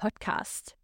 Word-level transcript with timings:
podcast. 0.00 0.76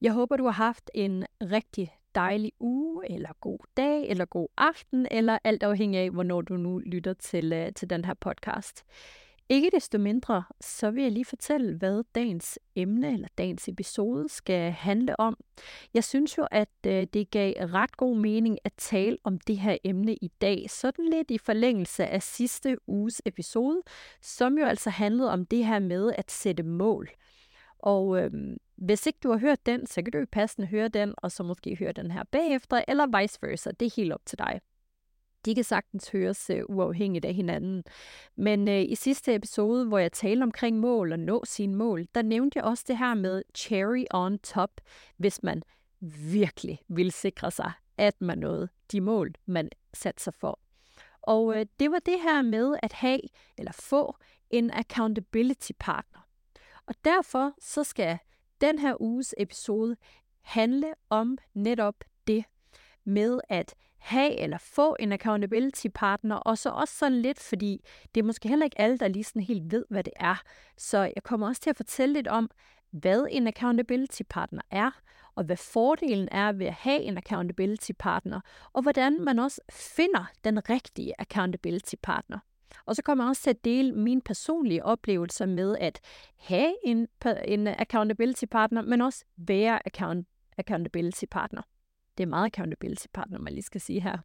Jeg 0.00 0.12
håber, 0.12 0.36
du 0.36 0.44
har 0.44 0.50
haft 0.50 0.90
en 0.94 1.26
rigtig 1.42 1.94
dejlig 2.14 2.52
uge, 2.60 3.10
eller 3.10 3.32
god 3.40 3.58
dag, 3.76 4.08
eller 4.08 4.24
god 4.24 4.48
aften, 4.56 5.06
eller 5.10 5.38
alt 5.44 5.62
afhængig 5.62 6.00
af, 6.00 6.10
hvornår 6.10 6.40
du 6.40 6.56
nu 6.56 6.78
lytter 6.78 7.12
til, 7.12 7.52
uh, 7.52 7.72
til 7.76 7.90
den 7.90 8.04
her 8.04 8.14
podcast. 8.14 8.84
Ikke 9.48 9.70
desto 9.74 9.98
mindre, 9.98 10.44
så 10.60 10.90
vil 10.90 11.02
jeg 11.02 11.12
lige 11.12 11.24
fortælle, 11.24 11.76
hvad 11.76 12.04
dagens 12.14 12.58
emne 12.76 13.12
eller 13.12 13.28
dagens 13.38 13.68
episode 13.68 14.28
skal 14.28 14.70
handle 14.70 15.20
om. 15.20 15.36
Jeg 15.94 16.04
synes 16.04 16.38
jo, 16.38 16.46
at 16.50 16.68
øh, 16.86 17.06
det 17.14 17.30
gav 17.30 17.54
ret 17.58 17.96
god 17.96 18.16
mening 18.16 18.58
at 18.64 18.72
tale 18.76 19.18
om 19.24 19.38
det 19.38 19.58
her 19.58 19.76
emne 19.84 20.14
i 20.14 20.28
dag, 20.40 20.70
sådan 20.70 21.08
lidt 21.08 21.30
i 21.30 21.38
forlængelse 21.38 22.06
af 22.06 22.22
sidste 22.22 22.76
uges 22.86 23.22
episode, 23.26 23.82
som 24.22 24.58
jo 24.58 24.64
altså 24.64 24.90
handlede 24.90 25.30
om 25.32 25.46
det 25.46 25.66
her 25.66 25.78
med 25.78 26.12
at 26.18 26.30
sætte 26.30 26.62
mål. 26.62 27.08
Og 27.82 28.22
øhm, 28.22 28.56
hvis 28.76 29.06
ikke 29.06 29.18
du 29.22 29.30
har 29.30 29.38
hørt 29.38 29.66
den, 29.66 29.86
så 29.86 30.02
kan 30.02 30.12
du 30.12 30.18
jo 30.18 30.26
passende 30.32 30.68
høre 30.68 30.88
den, 30.88 31.14
og 31.16 31.32
så 31.32 31.42
måske 31.42 31.76
høre 31.76 31.92
den 31.92 32.10
her 32.10 32.24
bagefter, 32.24 32.84
eller 32.88 33.20
vice 33.20 33.38
versa. 33.42 33.70
Det 33.70 33.86
er 33.86 33.92
helt 33.96 34.12
op 34.12 34.26
til 34.26 34.38
dig. 34.38 34.60
De 35.44 35.54
kan 35.54 35.64
sagtens 35.64 36.08
høres 36.08 36.50
øh, 36.50 36.62
uafhængigt 36.68 37.24
af 37.24 37.34
hinanden. 37.34 37.84
Men 38.36 38.68
øh, 38.68 38.82
i 38.82 38.94
sidste 38.94 39.34
episode, 39.34 39.86
hvor 39.86 39.98
jeg 39.98 40.12
talte 40.12 40.42
omkring 40.42 40.78
mål 40.78 41.12
og 41.12 41.18
nå 41.18 41.42
sine 41.44 41.74
mål, 41.74 42.06
der 42.14 42.22
nævnte 42.22 42.58
jeg 42.58 42.64
også 42.64 42.84
det 42.88 42.98
her 42.98 43.14
med 43.14 43.42
cherry 43.54 44.04
on 44.10 44.38
top, 44.38 44.70
hvis 45.16 45.42
man 45.42 45.62
virkelig 46.32 46.80
vil 46.88 47.12
sikre 47.12 47.50
sig, 47.50 47.72
at 47.96 48.20
man 48.20 48.38
nåede 48.38 48.68
de 48.92 49.00
mål, 49.00 49.34
man 49.46 49.70
satte 49.94 50.22
sig 50.22 50.34
for. 50.34 50.60
Og 51.22 51.56
øh, 51.56 51.66
det 51.80 51.90
var 51.90 51.98
det 51.98 52.20
her 52.22 52.42
med 52.42 52.76
at 52.82 52.92
have 52.92 53.20
eller 53.58 53.72
få 53.72 54.16
en 54.50 54.70
accountability 54.70 55.72
partner. 55.78 56.20
Og 56.90 56.96
derfor 57.04 57.52
så 57.60 57.84
skal 57.84 58.18
den 58.60 58.78
her 58.78 59.02
uges 59.02 59.34
episode 59.38 59.96
handle 60.42 60.94
om 61.10 61.38
netop 61.54 61.94
det 62.26 62.44
med 63.04 63.40
at 63.48 63.74
have 63.98 64.36
eller 64.38 64.58
få 64.58 64.96
en 65.00 65.12
accountability 65.12 65.86
partner, 65.94 66.36
og 66.36 66.58
så 66.58 66.70
også 66.70 66.94
sådan 66.94 67.22
lidt, 67.22 67.40
fordi 67.40 67.84
det 68.14 68.20
er 68.20 68.24
måske 68.24 68.48
heller 68.48 68.64
ikke 68.64 68.80
alle, 68.80 68.98
der 68.98 69.08
lige 69.08 69.24
sådan 69.24 69.42
helt 69.42 69.72
ved, 69.72 69.84
hvad 69.90 70.04
det 70.04 70.12
er. 70.16 70.42
Så 70.76 70.98
jeg 70.98 71.22
kommer 71.22 71.46
også 71.48 71.62
til 71.62 71.70
at 71.70 71.76
fortælle 71.76 72.12
lidt 72.12 72.28
om, 72.28 72.50
hvad 72.90 73.26
en 73.30 73.46
accountability 73.46 74.22
partner 74.28 74.62
er, 74.70 74.90
og 75.34 75.44
hvad 75.44 75.56
fordelen 75.56 76.28
er 76.30 76.52
ved 76.52 76.66
at 76.66 76.72
have 76.72 77.00
en 77.00 77.18
accountability 77.18 77.92
partner, 77.98 78.40
og 78.72 78.82
hvordan 78.82 79.24
man 79.24 79.38
også 79.38 79.60
finder 79.70 80.30
den 80.44 80.70
rigtige 80.70 81.14
accountability 81.18 81.94
partner. 82.02 82.38
Og 82.86 82.96
så 82.96 83.02
kommer 83.02 83.24
jeg 83.24 83.28
også 83.28 83.42
til 83.42 83.50
at 83.50 83.64
dele 83.64 83.92
mine 83.92 84.20
personlige 84.20 84.84
oplevelser 84.84 85.46
med 85.46 85.76
at 85.80 86.00
have 86.36 86.74
en, 86.84 87.08
en 87.44 87.66
accountability 87.66 88.44
partner, 88.50 88.82
men 88.82 89.00
også 89.00 89.24
være 89.36 89.86
account, 89.86 90.28
accountability 90.58 91.24
partner. 91.30 91.62
Det 92.18 92.22
er 92.22 92.28
meget 92.28 92.46
accountability 92.46 93.06
partner, 93.12 93.38
man 93.38 93.52
lige 93.52 93.62
skal 93.62 93.80
sige 93.80 94.00
her. 94.00 94.18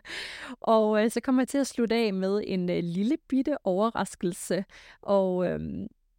og 0.60 1.04
øh, 1.04 1.10
så 1.10 1.20
kommer 1.20 1.42
jeg 1.42 1.48
til 1.48 1.58
at 1.58 1.66
slutte 1.66 1.94
af 1.94 2.14
med 2.14 2.42
en 2.46 2.70
øh, 2.70 2.82
lille 2.82 3.16
bitte 3.28 3.66
overraskelse. 3.66 4.64
Og 5.02 5.46
øh, 5.46 5.60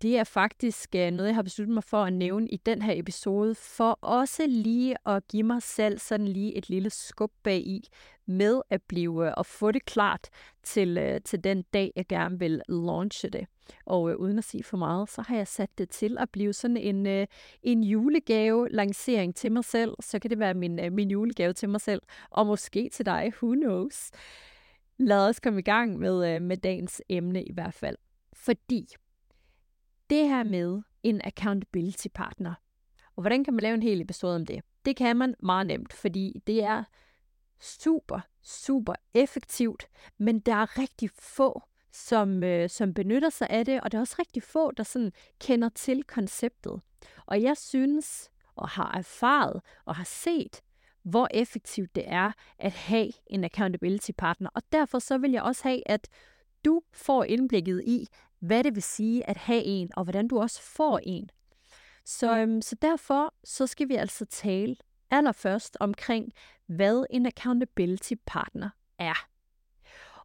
det 0.02 0.18
er 0.18 0.24
faktisk 0.24 0.96
øh, 0.96 1.12
noget, 1.12 1.28
jeg 1.28 1.36
har 1.36 1.42
besluttet 1.42 1.74
mig 1.74 1.84
for 1.84 2.04
at 2.04 2.14
nævne 2.14 2.48
i 2.50 2.58
den 2.58 2.82
her 2.82 2.94
episode, 3.00 3.56
for 3.56 4.00
også 4.02 4.48
lige 4.48 4.96
at 5.06 5.28
give 5.28 5.44
mig 5.44 5.62
selv 5.62 6.00
sådan 6.00 6.28
lige 6.28 6.58
et 6.58 6.70
lille 6.70 6.90
skub 6.90 7.32
bag 7.44 7.58
i, 7.58 7.88
med 8.26 8.62
at 8.70 8.82
blive 8.82 9.28
øh, 9.28 9.34
og 9.38 9.46
få 9.46 9.72
det 9.72 9.86
klart 9.86 10.30
til, 10.64 10.98
øh, 10.98 11.22
til 11.22 11.44
den 11.44 11.62
dag, 11.62 11.92
jeg 11.96 12.08
gerne 12.08 12.40
vil 12.40 12.62
launche 12.70 13.30
det. 13.30 13.48
Og 13.86 14.10
øh, 14.10 14.16
uden 14.16 14.38
at 14.38 14.44
sige 14.44 14.64
for 14.64 14.78
meget, 14.78 15.10
så 15.10 15.22
har 15.22 15.36
jeg 15.36 15.48
sat 15.48 15.70
det 15.78 15.90
til 15.90 16.18
at 16.20 16.30
blive 16.30 16.54
sådan 16.54 16.78
en, 16.78 17.08
øh, 17.08 17.28
en 17.64 17.84
julegave-lancering 17.84 19.36
til 19.36 19.52
mig 19.52 19.66
selv. 19.66 19.94
Så 20.00 20.20
kan 20.20 20.30
det 20.30 20.40
være 20.40 20.54
min, 20.54 20.80
øh, 20.80 20.92
min 20.92 21.12
julegave 21.12 21.54
til 21.54 21.70
mig 21.70 21.82
selv, 21.82 22.02
og 22.30 22.46
måske 22.48 22.90
til 22.94 23.06
dig, 23.06 23.32
who 23.44 23.54
knows. 23.54 24.12
Lad 24.98 25.30
os 25.30 25.40
komme 25.40 25.60
i 25.60 25.64
gang 25.64 26.00
med, 26.00 26.36
øh, 26.36 26.42
med 26.42 26.58
dagens 26.58 27.02
emne 27.10 27.44
i 27.44 27.54
hvert 27.54 27.74
fald. 27.74 27.96
Fordi 28.34 28.88
det 30.10 30.28
her 30.28 30.44
med 30.44 30.82
en 31.04 31.22
accountability 31.24 32.08
partner, 32.14 32.54
og 33.16 33.22
hvordan 33.22 33.44
kan 33.44 33.54
man 33.54 33.62
lave 33.62 33.74
en 33.74 33.84
hel 33.84 34.02
episode 34.02 34.36
om 34.36 34.46
det? 34.46 34.62
Det 34.86 34.96
kan 34.96 35.18
man 35.18 35.36
meget 35.40 35.68
nemt, 35.68 35.94
fordi 35.94 36.42
det 36.48 36.64
er 36.64 36.84
super, 37.62 38.20
super 38.44 38.94
effektivt, 39.14 39.88
men 40.18 40.40
der 40.40 40.56
er 40.56 40.80
rigtig 40.80 41.10
få, 41.20 41.62
som, 41.92 42.44
øh, 42.44 42.70
som 42.70 42.94
benytter 42.94 43.30
sig 43.30 43.48
af 43.50 43.66
det, 43.66 43.82
og 43.82 43.92
der 43.92 43.98
er 43.98 44.02
også 44.02 44.16
rigtig 44.20 44.44
få, 44.44 44.72
der 44.72 44.84
sådan 44.84 45.12
kender 45.40 45.70
til 45.70 46.04
konceptet. 46.04 46.82
Og 47.26 47.42
jeg 47.42 47.58
synes, 47.58 48.32
og 48.56 48.70
har 48.70 48.98
erfaret, 48.98 49.62
og 49.86 49.96
har 49.96 50.04
set, 50.04 50.62
hvor 51.04 51.28
effektivt 51.32 51.96
det 51.96 52.04
er 52.08 52.32
at 52.60 52.72
have 52.72 53.12
en 53.28 53.44
accountability 53.44 54.12
partner. 54.18 54.50
Og 54.54 54.62
derfor 54.72 55.00
så 55.00 55.18
vil 55.18 55.32
jeg 55.32 55.42
også 55.42 55.64
have, 55.64 55.82
at 55.86 56.08
du 56.66 56.82
får 56.94 57.24
indblikket 57.24 57.84
i, 57.86 58.08
hvad 58.40 58.64
det 58.64 58.76
vil 58.76 58.84
sige 58.84 59.30
at 59.30 59.38
have 59.38 59.64
en, 59.64 59.90
og 59.98 60.04
hvordan 60.04 60.28
du 60.28 60.40
også 60.40 60.62
får 60.62 61.00
en. 61.04 61.30
Så, 62.06 62.38
øhm, 62.38 62.62
så 62.62 62.76
derfor 62.82 63.34
så 63.44 63.68
skal 63.68 63.90
vi 63.90 63.96
altså 63.96 64.26
tale 64.26 64.76
allerførst 65.12 65.78
omkring, 65.80 66.34
hvad 66.66 67.06
en 67.10 67.26
accountability 67.26 68.14
partner 68.26 68.70
er. 69.00 69.28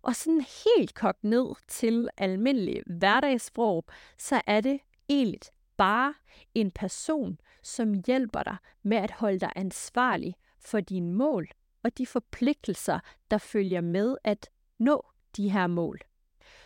Og 0.03 0.17
sådan 0.17 0.45
helt 0.65 0.95
kogt 0.95 1.25
ned 1.25 1.47
til 1.69 2.09
almindelig 2.17 2.83
hverdagssprog, 2.87 3.85
så 4.19 4.43
er 4.47 4.61
det 4.61 4.81
egentlig 5.09 5.41
bare 5.77 6.15
en 6.55 6.71
person, 6.71 7.41
som 7.63 7.95
hjælper 8.07 8.43
dig 8.43 8.57
med 8.83 8.97
at 8.97 9.11
holde 9.11 9.39
dig 9.39 9.53
ansvarlig 9.57 10.35
for 10.59 10.81
dine 10.81 11.13
mål 11.13 11.49
og 11.83 11.99
de 11.99 12.07
forpligtelser, 12.07 12.99
der 13.31 13.39
følger 13.39 13.81
med 13.81 14.17
at 14.25 14.51
nå 14.79 15.07
de 15.37 15.51
her 15.51 15.67
mål. 15.67 16.01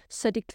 Så 0.08 0.30
det 0.30 0.46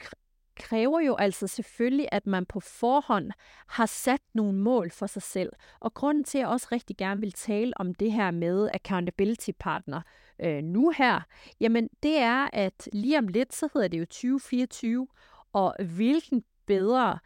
kræver 0.56 1.00
jo 1.00 1.16
altså 1.16 1.48
selvfølgelig, 1.48 2.10
at 2.12 2.28
man 2.28 2.46
på 2.46 2.60
forhånd 2.60 3.32
har 3.68 3.86
sat 3.86 4.22
nogle 4.34 4.54
mål 4.54 4.92
for 4.92 5.08
sig 5.08 5.22
selv. 5.22 5.54
Og 5.80 5.94
grunden 5.94 6.24
til, 6.24 6.38
at 6.38 6.42
jeg 6.42 6.50
også 6.50 6.68
rigtig 6.72 6.98
gerne 6.98 7.22
vil 7.22 7.32
tale 7.32 7.74
om 7.76 7.96
det 7.96 8.12
her 8.12 8.32
med 8.32 8.70
accountability 8.74 9.52
partner 9.60 10.02
øh, 10.40 10.64
nu 10.64 10.94
her, 10.98 11.22
jamen 11.60 11.90
det 12.04 12.18
er, 12.18 12.50
at 12.54 12.90
lige 12.94 13.18
om 13.18 13.28
lidt, 13.28 13.54
så 13.54 13.70
hedder 13.74 13.88
det 13.88 14.00
jo 14.00 14.06
2024, 14.06 15.08
og 15.54 15.76
hvilken 15.80 16.44
bedre 16.66 17.20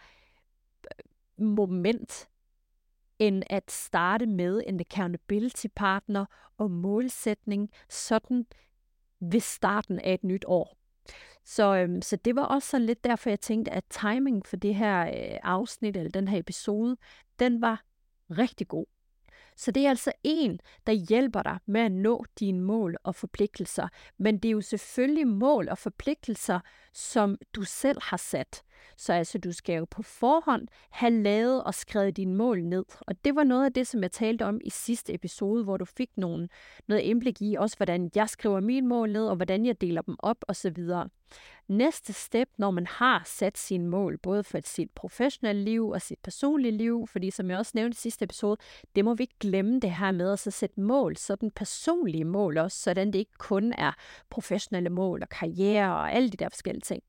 øh, 1.39 1.45
moment 1.45 2.29
end 3.19 3.43
at 3.49 3.71
starte 3.71 4.25
med 4.25 4.63
en 4.67 4.79
accountability 4.79 5.67
partner 5.75 6.25
og 6.57 6.71
målsætning 6.71 7.69
sådan 7.89 8.45
ved 9.19 9.39
starten 9.39 9.99
af 9.99 10.13
et 10.13 10.23
nyt 10.23 10.45
år. 10.47 10.77
Så, 11.49 11.75
øhm, 11.75 12.01
så 12.01 12.15
det 12.15 12.35
var 12.35 12.43
også 12.43 12.69
sådan 12.69 12.85
lidt 12.85 13.03
derfor, 13.03 13.29
jeg 13.29 13.39
tænkte, 13.39 13.71
at 13.71 13.83
timing 13.89 14.45
for 14.45 14.55
det 14.55 14.75
her 14.75 15.07
øh, 15.07 15.39
afsnit, 15.43 15.97
eller 15.97 16.11
den 16.11 16.27
her 16.27 16.39
episode, 16.39 16.97
den 17.39 17.61
var 17.61 17.83
rigtig 18.29 18.67
god. 18.67 18.85
Så 19.57 19.71
det 19.71 19.85
er 19.85 19.89
altså 19.89 20.11
en, 20.23 20.59
der 20.87 20.93
hjælper 20.93 21.43
dig 21.43 21.57
med 21.65 21.81
at 21.81 21.91
nå 21.91 22.25
dine 22.39 22.61
mål 22.61 22.97
og 23.03 23.15
forpligtelser. 23.15 23.87
Men 24.17 24.37
det 24.37 24.49
er 24.49 24.53
jo 24.53 24.61
selvfølgelig 24.61 25.27
mål 25.27 25.69
og 25.69 25.77
forpligtelser, 25.77 26.59
som 26.93 27.37
du 27.55 27.63
selv 27.63 27.97
har 28.01 28.17
sat. 28.17 28.63
Så 28.97 29.13
altså, 29.13 29.37
du 29.37 29.51
skal 29.51 29.75
jo 29.75 29.85
på 29.91 30.03
forhånd 30.03 30.67
have 30.89 31.23
lavet 31.23 31.63
og 31.63 31.73
skrevet 31.73 32.17
dine 32.17 32.35
mål 32.35 32.63
ned. 32.63 32.85
Og 32.99 33.25
det 33.25 33.35
var 33.35 33.43
noget 33.43 33.65
af 33.65 33.73
det, 33.73 33.87
som 33.87 34.01
jeg 34.01 34.11
talte 34.11 34.45
om 34.45 34.59
i 34.63 34.69
sidste 34.69 35.13
episode, 35.13 35.63
hvor 35.63 35.77
du 35.77 35.85
fik 35.85 36.09
nogen, 36.17 36.49
noget 36.87 37.01
indblik 37.01 37.41
i, 37.41 37.55
også 37.55 37.77
hvordan 37.77 38.11
jeg 38.15 38.29
skriver 38.29 38.59
mine 38.59 38.87
mål 38.87 39.11
ned, 39.11 39.27
og 39.27 39.35
hvordan 39.35 39.65
jeg 39.65 39.81
deler 39.81 40.01
dem 40.01 40.15
op 40.19 40.37
osv. 40.47 40.77
Næste 41.67 42.13
step, 42.13 42.49
når 42.57 42.71
man 42.71 42.87
har 42.87 43.21
sat 43.25 43.57
sine 43.57 43.87
mål, 43.87 44.17
både 44.17 44.43
for 44.43 44.59
sit 44.63 44.91
professionelle 44.91 45.63
liv 45.63 45.89
og 45.89 46.01
sit 46.01 46.19
personlige 46.23 46.71
liv, 46.71 47.07
fordi 47.07 47.31
som 47.31 47.49
jeg 47.49 47.57
også 47.57 47.71
nævnte 47.75 47.95
i 47.95 47.97
sidste 47.97 48.25
episode, 48.25 48.57
det 48.95 49.05
må 49.05 49.13
vi 49.13 49.23
ikke 49.23 49.39
glemme 49.39 49.79
det 49.79 49.91
her 49.91 50.11
med 50.11 50.31
at 50.31 50.39
så 50.39 50.51
sætte 50.51 50.81
mål, 50.81 51.17
sådan 51.17 51.51
personlige 51.51 52.25
mål 52.25 52.57
også, 52.57 52.79
sådan 52.79 53.07
det 53.07 53.19
ikke 53.19 53.37
kun 53.39 53.73
er 53.77 53.91
professionelle 54.29 54.89
mål 54.89 55.21
og 55.21 55.29
karriere 55.29 55.93
og 55.93 56.11
alle 56.11 56.29
de 56.29 56.37
der 56.37 56.49
forskellige 56.49 56.81
ting. 56.81 57.03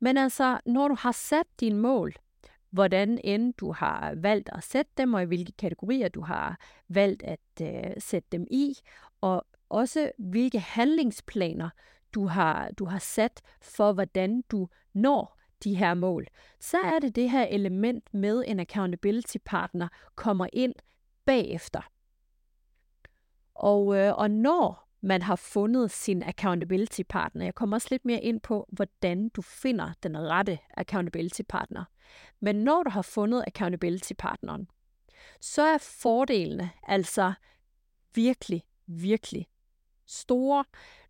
Men 0.00 0.18
altså, 0.18 0.60
når 0.66 0.88
du 0.88 0.96
har 0.98 1.12
sat 1.12 1.46
dine 1.60 1.78
mål, 1.78 2.14
hvordan 2.70 3.20
end 3.24 3.54
du 3.54 3.72
har 3.72 4.14
valgt 4.16 4.50
at 4.52 4.62
sætte 4.64 4.92
dem, 4.96 5.14
og 5.14 5.22
i 5.22 5.26
hvilke 5.26 5.52
kategorier 5.52 6.08
du 6.08 6.20
har 6.20 6.60
valgt 6.88 7.22
at 7.22 7.40
øh, 7.62 7.92
sætte 7.98 8.28
dem 8.32 8.46
i, 8.50 8.74
og 9.20 9.46
også 9.68 10.10
hvilke 10.18 10.58
handlingsplaner 10.58 11.70
du 12.14 12.26
har, 12.26 12.70
du 12.78 12.84
har 12.84 12.98
sat 12.98 13.40
for, 13.62 13.92
hvordan 13.92 14.42
du 14.50 14.68
når 14.92 15.40
de 15.64 15.74
her 15.74 15.94
mål, 15.94 16.26
så 16.60 16.78
er 16.78 16.98
det 16.98 17.16
det 17.16 17.30
her 17.30 17.44
element 17.44 18.14
med 18.14 18.44
en 18.46 18.60
accountability 18.60 19.36
partner 19.44 19.88
kommer 20.14 20.46
ind 20.52 20.74
bagefter. 21.24 21.80
Og, 23.54 23.96
øh, 23.96 24.14
og 24.18 24.30
når 24.30 24.88
man 25.00 25.22
har 25.22 25.36
fundet 25.36 25.90
sin 25.90 26.22
accountability 26.22 27.00
partner, 27.08 27.44
jeg 27.44 27.54
kommer 27.54 27.76
også 27.76 27.88
lidt 27.90 28.04
mere 28.04 28.20
ind 28.20 28.40
på, 28.40 28.68
hvordan 28.72 29.28
du 29.28 29.42
finder 29.42 29.92
den 30.02 30.18
rette 30.18 30.58
accountability 30.70 31.42
partner. 31.48 31.84
Men 32.40 32.56
når 32.56 32.82
du 32.82 32.90
har 32.90 33.02
fundet 33.02 33.44
accountability 33.46 34.12
partneren, 34.18 34.68
så 35.40 35.62
er 35.62 35.78
fordelene 35.78 36.70
altså 36.82 37.32
virkelig, 38.14 38.62
virkelig 38.86 39.46
store, 40.14 40.64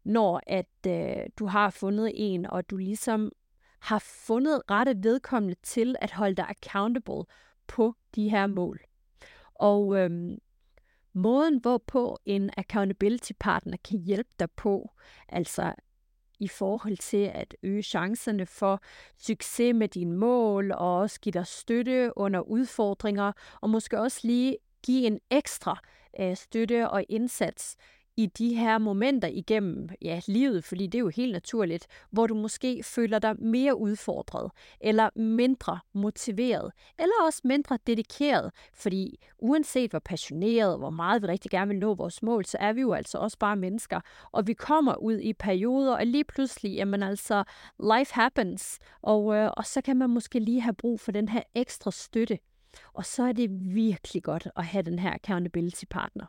når 0.04 0.40
at 0.46 0.86
øh, 0.86 1.26
du 1.38 1.46
har 1.46 1.70
fundet 1.70 2.12
en, 2.14 2.46
og 2.46 2.70
du 2.70 2.76
ligesom 2.76 3.32
har 3.80 3.98
fundet 3.98 4.62
rette 4.70 4.94
vedkommende 5.02 5.56
til 5.62 5.96
at 6.00 6.12
holde 6.12 6.34
dig 6.34 6.46
accountable 6.48 7.24
på 7.66 7.94
de 8.14 8.28
her 8.28 8.46
mål. 8.46 8.80
Og 9.54 9.98
øhm, 9.98 10.38
måden, 11.12 11.60
hvorpå 11.60 12.18
en 12.24 12.50
accountability 12.56 13.32
partner 13.40 13.76
kan 13.84 13.98
hjælpe 13.98 14.30
dig 14.38 14.50
på, 14.50 14.90
altså 15.28 15.74
i 16.40 16.48
forhold 16.48 16.96
til 16.96 17.30
at 17.34 17.56
øge 17.62 17.82
chancerne 17.82 18.46
for 18.46 18.80
succes 19.18 19.74
med 19.74 19.88
dine 19.88 20.16
mål, 20.16 20.72
og 20.72 20.98
også 20.98 21.20
give 21.20 21.32
dig 21.32 21.46
støtte 21.46 22.12
under 22.16 22.40
udfordringer, 22.40 23.32
og 23.60 23.70
måske 23.70 24.00
også 24.00 24.20
lige 24.22 24.56
give 24.82 25.06
en 25.06 25.18
ekstra 25.30 25.80
øh, 26.20 26.36
støtte 26.36 26.90
og 26.90 27.04
indsats 27.08 27.76
i 28.16 28.26
de 28.26 28.54
her 28.54 28.78
momenter 28.78 29.28
igennem 29.28 29.88
ja, 30.02 30.20
livet, 30.26 30.64
fordi 30.64 30.86
det 30.86 30.98
er 30.98 31.02
jo 31.02 31.08
helt 31.08 31.32
naturligt, 31.32 31.86
hvor 32.10 32.26
du 32.26 32.34
måske 32.34 32.82
føler 32.82 33.18
dig 33.18 33.34
mere 33.38 33.76
udfordret, 33.76 34.50
eller 34.80 35.10
mindre 35.16 35.78
motiveret, 35.92 36.72
eller 36.98 37.14
også 37.26 37.40
mindre 37.44 37.78
dedikeret, 37.86 38.50
fordi 38.74 39.18
uanset 39.38 39.90
hvor 39.90 39.98
passioneret, 39.98 40.78
hvor 40.78 40.90
meget 40.90 41.22
vi 41.22 41.26
rigtig 41.26 41.50
gerne 41.50 41.68
vil 41.68 41.78
nå 41.78 41.94
vores 41.94 42.22
mål, 42.22 42.44
så 42.44 42.58
er 42.60 42.72
vi 42.72 42.80
jo 42.80 42.92
altså 42.92 43.18
også 43.18 43.38
bare 43.38 43.56
mennesker, 43.56 44.00
og 44.32 44.46
vi 44.46 44.54
kommer 44.54 44.94
ud 44.94 45.18
i 45.18 45.32
perioder, 45.32 45.96
og 45.96 46.06
lige 46.06 46.24
pludselig, 46.24 46.74
jamen 46.74 47.02
altså, 47.02 47.44
life 47.98 48.14
happens, 48.14 48.78
og, 49.02 49.34
øh, 49.34 49.50
og 49.56 49.66
så 49.66 49.80
kan 49.80 49.96
man 49.96 50.10
måske 50.10 50.38
lige 50.40 50.60
have 50.60 50.74
brug 50.74 51.00
for 51.00 51.12
den 51.12 51.28
her 51.28 51.42
ekstra 51.54 51.90
støtte, 51.90 52.38
og 52.92 53.04
så 53.04 53.22
er 53.22 53.32
det 53.32 53.74
virkelig 53.74 54.22
godt 54.22 54.48
at 54.56 54.64
have 54.64 54.82
den 54.82 54.98
her 54.98 55.12
accountability 55.12 55.84
partner. 55.90 56.26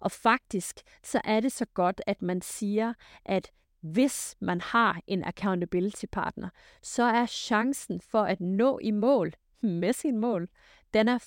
Og 0.00 0.10
faktisk 0.10 0.80
så 1.02 1.20
er 1.24 1.40
det 1.40 1.52
så 1.52 1.64
godt, 1.74 2.00
at 2.06 2.22
man 2.22 2.42
siger, 2.42 2.94
at 3.24 3.50
hvis 3.80 4.36
man 4.40 4.60
har 4.60 5.00
en 5.06 5.24
accountability 5.24 6.04
partner, 6.12 6.48
så 6.82 7.02
er 7.02 7.26
chancen 7.26 8.00
for 8.00 8.22
at 8.22 8.40
nå 8.40 8.78
i 8.82 8.90
mål 8.90 9.32
med 9.62 9.92
sin 9.92 10.18
mål, 10.18 10.48
den 10.94 11.08
er 11.08 11.18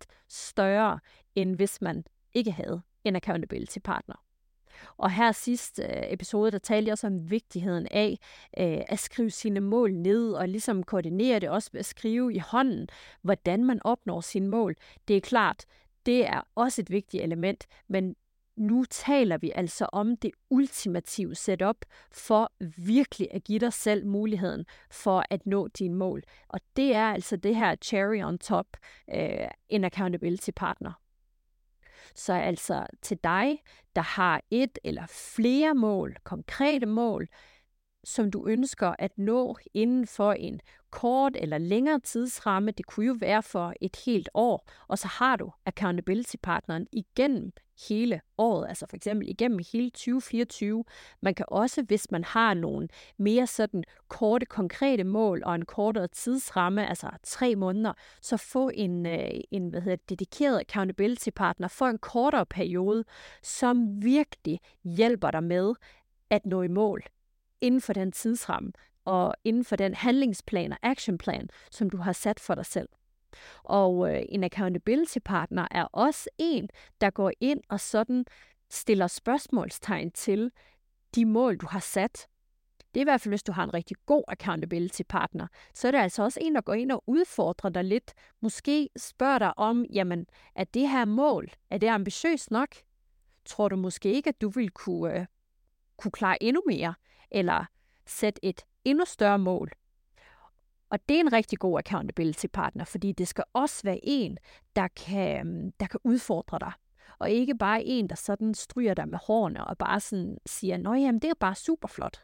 95% 0.00 0.24
større, 0.28 1.00
end 1.34 1.56
hvis 1.56 1.80
man 1.80 2.04
ikke 2.34 2.52
havde 2.52 2.82
en 3.04 3.16
accountability 3.16 3.78
partner. 3.84 4.16
Og 4.96 5.10
her 5.10 5.32
sidst 5.32 5.80
øh, 5.82 6.02
episode, 6.12 6.50
der 6.50 6.58
talte 6.58 6.88
jeg 6.88 6.92
også 6.92 7.06
om 7.06 7.30
vigtigheden 7.30 7.88
af 7.90 8.18
øh, 8.58 8.82
at 8.88 8.98
skrive 8.98 9.30
sine 9.30 9.60
mål 9.60 9.94
ned, 9.94 10.32
og 10.32 10.48
ligesom 10.48 10.82
koordinere 10.82 11.38
det 11.38 11.48
også 11.48 11.70
ved 11.72 11.80
at 11.80 11.86
skrive 11.86 12.34
i 12.34 12.38
hånden, 12.38 12.88
hvordan 13.22 13.64
man 13.64 13.80
opnår 13.84 14.20
sine 14.20 14.48
mål. 14.48 14.76
Det 15.08 15.16
er 15.16 15.20
klart, 15.20 15.64
det 16.10 16.26
er 16.26 16.40
også 16.54 16.82
et 16.82 16.90
vigtigt 16.90 17.22
element, 17.22 17.66
men 17.88 18.16
nu 18.56 18.84
taler 18.90 19.38
vi 19.38 19.52
altså 19.54 19.86
om 19.92 20.16
det 20.16 20.30
ultimative 20.50 21.34
setup 21.34 21.76
for 22.12 22.52
virkelig 22.76 23.28
at 23.30 23.44
give 23.44 23.58
dig 23.58 23.72
selv 23.72 24.06
muligheden 24.06 24.64
for 24.90 25.24
at 25.30 25.46
nå 25.46 25.68
dine 25.68 25.94
mål. 25.94 26.22
Og 26.48 26.60
det 26.76 26.94
er 26.94 27.12
altså 27.12 27.36
det 27.36 27.56
her 27.56 27.76
cherry 27.84 28.22
on 28.22 28.38
top, 28.38 28.66
øh, 29.14 29.48
en 29.68 29.84
accountability 29.84 30.50
partner. 30.56 30.92
Så 32.14 32.32
altså 32.32 32.86
til 33.02 33.18
dig, 33.24 33.62
der 33.96 34.02
har 34.02 34.42
et 34.50 34.78
eller 34.84 35.06
flere 35.06 35.74
mål, 35.74 36.16
konkrete 36.24 36.86
mål, 36.86 37.28
som 38.04 38.30
du 38.30 38.46
ønsker 38.46 38.94
at 38.98 39.18
nå 39.18 39.56
inden 39.74 40.06
for 40.06 40.32
en 40.32 40.60
kort 40.90 41.36
eller 41.36 41.58
længere 41.58 42.00
tidsramme. 42.00 42.70
Det 42.70 42.86
kunne 42.86 43.06
jo 43.06 43.16
være 43.20 43.42
for 43.42 43.74
et 43.80 43.96
helt 44.06 44.28
år, 44.34 44.68
og 44.88 44.98
så 44.98 45.08
har 45.08 45.36
du 45.36 45.52
accountability-partneren 45.66 46.86
igennem 46.92 47.52
hele 47.88 48.20
året, 48.38 48.68
altså 48.68 48.86
for 48.86 48.96
eksempel 48.96 49.28
igennem 49.28 49.60
hele 49.72 49.90
2024. 49.90 50.84
Man 51.22 51.34
kan 51.34 51.46
også, 51.48 51.82
hvis 51.82 52.10
man 52.10 52.24
har 52.24 52.54
nogle 52.54 52.88
mere 53.18 53.46
sådan 53.46 53.84
korte, 54.08 54.46
konkrete 54.46 55.04
mål 55.04 55.42
og 55.44 55.54
en 55.54 55.64
kortere 55.64 56.08
tidsramme, 56.08 56.88
altså 56.88 57.10
tre 57.22 57.56
måneder, 57.56 57.92
så 58.22 58.36
få 58.36 58.70
en, 58.74 59.06
øh, 59.06 59.30
en 59.50 59.68
hvad 59.68 59.80
hedder, 59.80 59.98
dedikeret 60.08 60.60
accountability 60.60 61.28
partner 61.36 61.68
for 61.68 61.86
en 61.86 61.98
kortere 61.98 62.46
periode, 62.46 63.04
som 63.42 64.02
virkelig 64.02 64.60
hjælper 64.84 65.30
dig 65.30 65.44
med 65.44 65.74
at 66.30 66.46
nå 66.46 66.62
i 66.62 66.68
mål 66.68 67.02
inden 67.60 67.80
for 67.80 67.92
den 67.92 68.12
tidsramme 68.12 68.72
og 69.04 69.34
inden 69.44 69.64
for 69.64 69.76
den 69.76 69.94
handlingsplan 69.94 70.72
og 70.72 70.78
actionplan, 70.82 71.48
som 71.70 71.90
du 71.90 71.96
har 71.96 72.12
sat 72.12 72.40
for 72.40 72.54
dig 72.54 72.66
selv. 72.66 72.88
Og 73.62 74.14
øh, 74.14 74.22
en 74.28 74.44
accountability 74.44 75.18
partner 75.24 75.68
er 75.70 75.84
også 75.84 76.30
en, 76.38 76.68
der 77.00 77.10
går 77.10 77.32
ind 77.40 77.60
og 77.68 77.80
sådan 77.80 78.24
stiller 78.70 79.06
spørgsmålstegn 79.06 80.10
til 80.10 80.50
de 81.14 81.24
mål, 81.24 81.56
du 81.56 81.66
har 81.66 81.80
sat. 81.80 82.28
Det 82.94 83.00
er 83.00 83.02
i 83.02 83.04
hvert 83.04 83.20
fald, 83.20 83.32
hvis 83.32 83.42
du 83.42 83.52
har 83.52 83.64
en 83.64 83.74
rigtig 83.74 83.96
god 84.06 84.24
accountability 84.28 85.02
partner. 85.08 85.46
Så 85.74 85.88
er 85.88 85.90
det 85.90 85.98
altså 85.98 86.22
også 86.22 86.40
en, 86.42 86.54
der 86.54 86.60
går 86.60 86.74
ind 86.74 86.92
og 86.92 87.02
udfordrer 87.06 87.70
dig 87.70 87.84
lidt. 87.84 88.12
Måske 88.40 88.88
spørger 88.96 89.38
dig 89.38 89.58
om, 89.58 89.84
jamen, 89.92 90.26
er 90.54 90.64
det 90.64 90.88
her 90.88 91.04
mål, 91.04 91.50
er 91.70 91.78
det 91.78 91.86
ambitiøst 91.86 92.50
nok? 92.50 92.68
Tror 93.44 93.68
du 93.68 93.76
måske 93.76 94.12
ikke, 94.12 94.28
at 94.28 94.40
du 94.40 94.48
vil 94.48 94.70
kunne, 94.70 95.20
øh, 95.20 95.26
kunne 95.96 96.12
klare 96.12 96.42
endnu 96.42 96.62
mere? 96.66 96.94
Eller 97.30 97.64
sætte 98.06 98.44
et 98.44 98.64
endnu 98.84 99.04
større 99.04 99.38
mål. 99.38 99.70
Og 100.90 100.98
det 101.08 101.16
er 101.16 101.20
en 101.20 101.32
rigtig 101.32 101.58
god 101.58 101.78
accountability 101.78 102.46
partner, 102.52 102.84
fordi 102.84 103.12
det 103.12 103.28
skal 103.28 103.44
også 103.52 103.80
være 103.84 104.00
en, 104.02 104.38
der 104.76 104.88
kan, 104.88 105.72
der 105.80 105.86
kan 105.86 106.00
udfordre 106.04 106.58
dig. 106.58 106.72
Og 107.18 107.30
ikke 107.30 107.54
bare 107.54 107.84
en, 107.84 108.08
der 108.08 108.14
sådan 108.14 108.54
stryger 108.54 108.94
dig 108.94 109.08
med 109.08 109.18
hårene 109.26 109.66
og 109.66 109.78
bare 109.78 110.00
sådan 110.00 110.38
siger, 110.46 110.76
nå 110.76 110.94
jamen, 110.94 111.20
det 111.22 111.30
er 111.30 111.34
bare 111.40 111.54
super 111.54 111.88
flot. 111.88 112.22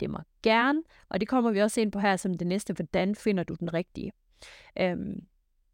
Det 0.00 0.10
må 0.10 0.18
gerne, 0.42 0.82
og 1.08 1.20
det 1.20 1.28
kommer 1.28 1.50
vi 1.50 1.60
også 1.60 1.80
ind 1.80 1.92
på 1.92 1.98
her 1.98 2.16
som 2.16 2.34
det 2.34 2.46
næste, 2.46 2.72
hvordan 2.72 3.14
finder 3.14 3.44
du 3.44 3.54
den 3.54 3.74
rigtige. 3.74 4.12
Øhm, 4.80 5.26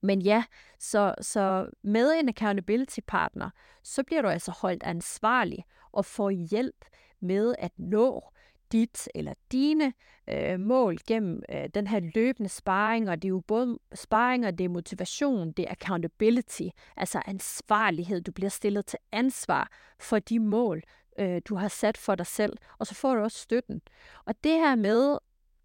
men 0.02 0.22
ja, 0.22 0.44
så, 0.78 1.14
så 1.20 1.70
med 1.82 2.10
en 2.10 2.28
accountability 2.28 3.00
partner, 3.06 3.50
så 3.82 4.02
bliver 4.02 4.22
du 4.22 4.28
altså 4.28 4.52
holdt 4.52 4.82
ansvarlig 4.82 5.64
og 5.92 6.04
får 6.04 6.30
hjælp 6.30 6.84
med 7.20 7.54
at 7.58 7.72
nå 7.76 8.33
dit 8.75 9.09
eller 9.14 9.35
dine 9.52 9.93
øh, 10.28 10.61
mål 10.61 10.99
gennem 11.07 11.43
øh, 11.50 11.69
den 11.75 11.87
her 11.87 12.00
løbende 12.14 12.49
sparring, 12.49 13.11
og 13.11 13.23
det 13.23 13.28
er 13.28 13.31
jo 13.31 13.43
både 13.47 13.78
sparring, 13.95 14.47
og 14.47 14.59
det 14.59 14.64
er 14.64 14.69
motivation, 14.69 15.52
det 15.52 15.62
er 15.62 15.71
accountability, 15.71 16.69
altså 16.97 17.23
ansvarlighed. 17.26 18.21
Du 18.21 18.33
bliver 18.33 18.49
stillet 18.49 18.87
til 18.87 18.99
ansvar 19.12 19.71
for 20.00 20.19
de 20.19 20.38
mål, 20.38 20.83
øh, 21.19 21.43
du 21.49 21.54
har 21.54 21.69
sat 21.69 21.97
for 21.97 22.14
dig 22.14 22.26
selv, 22.26 22.57
og 22.78 22.87
så 22.87 22.95
får 22.95 23.14
du 23.14 23.21
også 23.21 23.38
støtten. 23.38 23.81
Og 24.25 24.35
det 24.45 24.52
her 24.52 24.75
med 24.75 25.19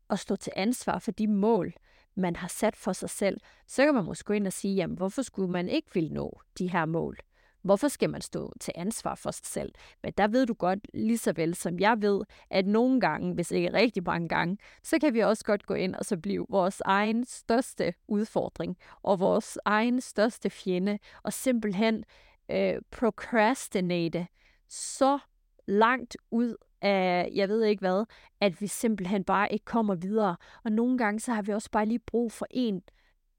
at 0.09 0.19
stå 0.19 0.35
til 0.35 0.53
ansvar 0.55 0.99
for 0.99 1.11
de 1.11 1.27
mål, 1.27 1.73
man 2.15 2.35
har 2.35 2.47
sat 2.47 2.75
for 2.75 2.93
sig 2.93 3.09
selv, 3.09 3.39
så 3.67 3.85
kan 3.85 3.93
man 3.93 4.05
måske 4.05 4.27
gå 4.27 4.33
ind 4.33 4.47
og 4.47 4.53
sige, 4.53 4.75
jamen 4.75 4.97
hvorfor 4.97 5.21
skulle 5.21 5.51
man 5.51 5.69
ikke 5.69 5.93
ville 5.93 6.13
nå 6.13 6.41
de 6.57 6.71
her 6.71 6.85
mål? 6.85 7.17
Hvorfor 7.61 7.87
skal 7.87 8.09
man 8.09 8.21
stå 8.21 8.53
til 8.59 8.73
ansvar 8.75 9.15
for 9.15 9.31
sig 9.31 9.45
selv? 9.45 9.71
Men 10.03 10.13
der 10.17 10.27
ved 10.27 10.45
du 10.45 10.53
godt, 10.53 10.79
lige 10.93 11.17
så 11.17 11.33
vel 11.35 11.55
som 11.55 11.79
jeg 11.79 12.01
ved, 12.01 12.21
at 12.49 12.67
nogle 12.67 13.01
gange, 13.01 13.33
hvis 13.33 13.51
ikke 13.51 13.73
rigtig 13.73 14.03
mange 14.03 14.29
gange, 14.29 14.57
så 14.83 14.99
kan 14.99 15.13
vi 15.13 15.19
også 15.19 15.45
godt 15.45 15.65
gå 15.65 15.73
ind 15.73 15.95
og 15.95 16.05
så 16.05 16.17
blive 16.17 16.45
vores 16.49 16.81
egen 16.85 17.25
største 17.25 17.93
udfordring 18.07 18.77
og 19.03 19.19
vores 19.19 19.57
egen 19.65 20.01
største 20.01 20.49
fjende 20.49 20.99
og 21.23 21.33
simpelthen 21.33 22.03
øh, 22.51 22.75
procrastinate 22.91 24.27
så 24.67 25.19
langt 25.67 26.17
ud 26.31 26.55
af, 26.81 27.29
jeg 27.33 27.49
ved 27.49 27.63
ikke 27.63 27.79
hvad, 27.79 28.05
at 28.41 28.61
vi 28.61 28.67
simpelthen 28.67 29.23
bare 29.23 29.53
ikke 29.53 29.65
kommer 29.65 29.95
videre. 29.95 30.35
Og 30.63 30.71
nogle 30.71 30.97
gange, 30.97 31.19
så 31.19 31.33
har 31.33 31.41
vi 31.41 31.53
også 31.53 31.71
bare 31.71 31.85
lige 31.85 31.99
brug 31.99 32.31
for 32.31 32.47
en 32.51 32.81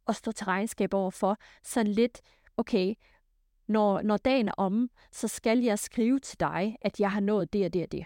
at 0.08 0.16
stå 0.16 0.32
til 0.32 0.44
regnskab 0.44 0.94
over 0.94 1.10
for. 1.10 1.36
Sådan 1.62 1.92
lidt, 1.92 2.20
okay, 2.56 2.94
når, 3.70 4.02
når 4.02 4.16
dagen 4.16 4.48
er 4.48 4.52
omme, 4.56 4.88
så 5.12 5.28
skal 5.28 5.58
jeg 5.58 5.78
skrive 5.78 6.18
til 6.18 6.40
dig, 6.40 6.76
at 6.82 7.00
jeg 7.00 7.12
har 7.12 7.20
nået 7.20 7.52
det 7.52 7.64
og 7.64 7.72
det 7.72 7.82
og 7.82 7.92
det. 7.92 8.04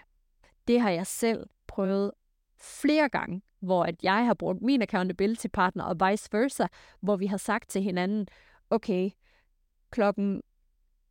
Det 0.67 0.79
har 0.79 0.89
jeg 0.89 1.07
selv 1.07 1.49
prøvet 1.67 2.11
flere 2.59 3.09
gange, 3.09 3.41
hvor 3.59 3.83
at 3.83 3.95
jeg 4.03 4.25
har 4.25 4.33
brugt 4.33 4.61
min 4.61 4.81
accountability 4.81 5.47
partner 5.53 5.83
og 5.83 6.09
vice 6.09 6.29
versa, 6.31 6.67
hvor 7.01 7.15
vi 7.15 7.25
har 7.25 7.37
sagt 7.37 7.69
til 7.69 7.81
hinanden, 7.81 8.27
okay, 8.69 9.09
klokken 9.89 10.41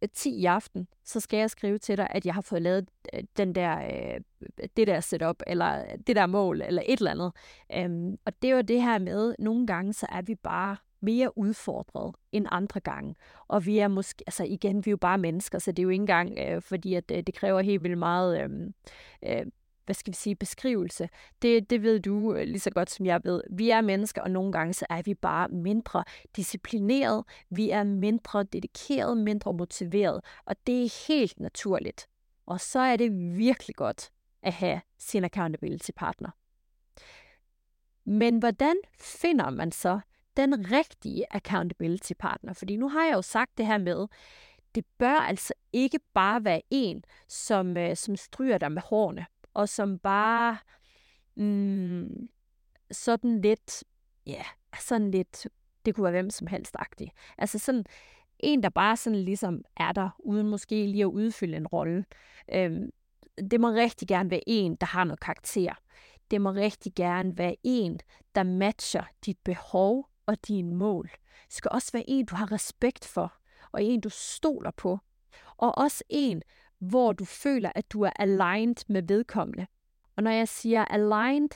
øh, 0.03 0.09
10 0.15 0.31
i 0.31 0.45
aften, 0.45 0.89
så 1.05 1.21
skal 1.21 1.39
jeg 1.39 1.51
skrive 1.51 1.79
til 1.79 1.97
dig, 1.97 2.07
at 2.11 2.27
jeg 2.27 2.35
har 2.35 2.41
fået 2.41 2.63
lavet 2.63 2.89
øh, 3.15 3.23
den 3.37 3.55
der, 3.55 3.79
øh, 3.79 4.21
det 4.77 4.87
der 4.87 5.01
setup, 5.01 5.43
eller 5.47 5.85
øh, 5.85 5.99
det 6.07 6.17
der 6.17 6.27
mål, 6.27 6.63
eller 6.63 6.83
et 6.87 6.99
eller 6.99 7.11
andet. 7.11 7.33
Øhm, 7.73 8.19
og 8.25 8.43
det 8.43 8.51
er 8.51 8.55
jo 8.55 8.63
det 8.63 8.83
her 8.83 8.99
med, 8.99 9.35
nogle 9.39 9.67
gange 9.67 9.93
så 9.93 10.07
er 10.13 10.23
vi 10.23 10.35
bare 10.35 10.77
mere 11.05 11.39
udfordret 11.39 12.15
end 12.33 12.47
andre 12.51 12.81
gange. 12.81 13.15
Og 13.49 13.67
vi 13.67 13.79
er 13.79 13.89
måske, 13.89 14.25
altså 14.27 14.45
igen, 14.45 14.77
vi 14.85 14.89
er 14.89 14.93
jo 14.93 14.97
bare 14.97 15.19
mennesker, 15.19 15.59
så 15.59 15.73
det 15.73 15.79
er 15.79 15.83
jo 15.83 15.89
ikke 15.89 16.03
engang, 16.03 16.39
øh, 16.39 16.63
fordi 16.63 16.95
at, 16.95 17.11
øh, 17.11 17.23
det 17.27 17.35
kræver 17.35 17.61
helt 17.61 17.83
vildt 17.83 17.99
meget, 17.99 18.41
øh, 18.41 18.51
øh, 19.27 19.47
hvad 19.85 19.95
skal 19.95 20.11
vi 20.11 20.17
sige, 20.17 20.37
beskrivelse. 20.37 21.09
Det, 21.43 21.71
det 21.71 21.83
ved 21.83 22.01
du 22.01 22.35
øh, 22.35 22.45
lige 22.45 22.61
så 22.61 22.71
godt, 22.71 22.91
som 22.91 23.07
jeg 23.07 23.21
ved. 23.25 23.43
Vi 23.51 23.71
er 23.71 23.81
mennesker, 23.81 24.23
og 24.23 24.31
nogle 24.31 24.53
gange 24.53 24.73
så 24.73 24.87
er 24.91 25.03
vi 25.03 25.15
bare 25.15 25.49
mindre 25.49 26.05
disciplineret, 26.37 27.25
vi 27.51 27.71
er 27.71 27.85
mindre 27.85 28.43
dedikeret, 28.43 29.17
mindre 29.17 29.53
motiveret, 29.53 30.21
og 30.45 30.57
det 30.67 30.85
er 30.85 31.07
helt 31.09 31.41
naturligt. 31.41 32.07
Og 32.47 32.61
så 32.61 32.79
er 32.79 32.97
det 32.97 33.37
virkelig 33.37 33.77
godt 33.77 34.11
at 34.43 34.53
have 34.53 34.81
sin 34.99 35.25
accountability 35.25 35.91
partner. 35.97 36.31
Men 38.05 38.39
hvordan 38.39 38.77
finder 39.01 39.51
man 39.51 39.73
så 39.73 40.01
den 40.37 40.73
rigtige 40.73 41.35
accountability 41.35 42.13
partner. 42.19 42.53
Fordi 42.53 42.77
nu 42.77 42.89
har 42.89 43.05
jeg 43.05 43.15
jo 43.15 43.23
sagt 43.23 43.59
det 43.59 43.67
her 43.67 43.79
med, 43.79 44.07
det 44.75 44.85
bør 44.99 45.15
altså 45.15 45.55
ikke 45.73 45.99
bare 46.15 46.45
være 46.45 46.61
en, 46.71 47.05
som, 47.29 47.77
øh, 47.77 47.97
som 47.97 48.17
stryger 48.17 48.59
dig 48.59 48.73
med 48.73 48.83
hårene, 48.83 49.27
og 49.55 49.69
som 49.69 49.99
bare 49.99 50.59
mm, 51.37 52.29
sådan 52.91 53.41
lidt, 53.41 53.85
ja, 54.27 54.33
yeah, 54.33 54.45
sådan 54.81 55.11
lidt, 55.11 55.47
det 55.85 55.95
kunne 55.95 56.05
være 56.05 56.13
hvem 56.13 56.31
som 56.31 56.47
helst 56.47 56.77
agtig. 56.79 57.13
Altså 57.39 57.59
sådan 57.59 57.85
en, 58.39 58.63
der 58.63 58.69
bare 58.69 58.97
sådan 58.97 59.19
ligesom 59.19 59.65
er 59.77 59.93
der, 59.93 60.11
uden 60.19 60.49
måske 60.49 60.87
lige 60.87 61.03
at 61.03 61.07
udfylde 61.07 61.57
en 61.57 61.67
rolle. 61.67 62.05
Øhm, 62.53 62.91
det 63.51 63.61
må 63.61 63.69
rigtig 63.69 64.09
gerne 64.09 64.31
være 64.31 64.49
en, 64.49 64.77
der 64.77 64.87
har 64.87 65.05
noget 65.05 65.21
karakter. 65.21 65.75
Det 66.31 66.41
må 66.41 66.51
rigtig 66.51 66.93
gerne 66.95 67.39
være 67.39 67.57
en, 67.63 68.01
der 68.35 68.43
matcher 68.43 69.05
dit 69.27 69.39
behov 69.45 70.09
og 70.27 70.47
dine 70.49 70.75
mål. 70.75 71.11
Det 71.47 71.55
skal 71.55 71.71
også 71.75 71.93
være 71.93 72.11
en, 72.11 72.27
du 72.27 72.35
har 72.35 72.53
respekt 72.53 73.05
for, 73.05 73.33
og 73.73 73.83
en, 73.83 74.01
du 74.01 74.09
stoler 74.09 74.71
på. 74.71 74.99
Og 75.57 75.79
også 75.79 76.05
en, 76.09 76.43
hvor 76.79 77.13
du 77.13 77.25
føler, 77.25 77.73
at 77.75 77.93
du 77.93 78.03
er 78.03 78.11
aligned 78.19 78.85
med 78.89 79.03
vedkommende. 79.03 79.67
Og 80.17 80.23
når 80.23 80.31
jeg 80.31 80.49
siger 80.49 80.85
aligned, 80.85 81.51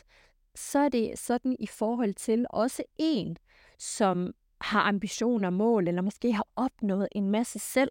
så 0.54 0.78
er 0.78 0.88
det 0.88 1.18
sådan 1.18 1.56
i 1.58 1.66
forhold 1.66 2.14
til 2.14 2.46
også 2.50 2.82
en, 2.96 3.36
som 3.78 4.34
har 4.60 4.80
ambitioner 4.82 5.48
og 5.48 5.52
mål, 5.52 5.88
eller 5.88 6.02
måske 6.02 6.32
har 6.32 6.46
opnået 6.56 7.08
en 7.12 7.30
masse 7.30 7.58
selv, 7.58 7.90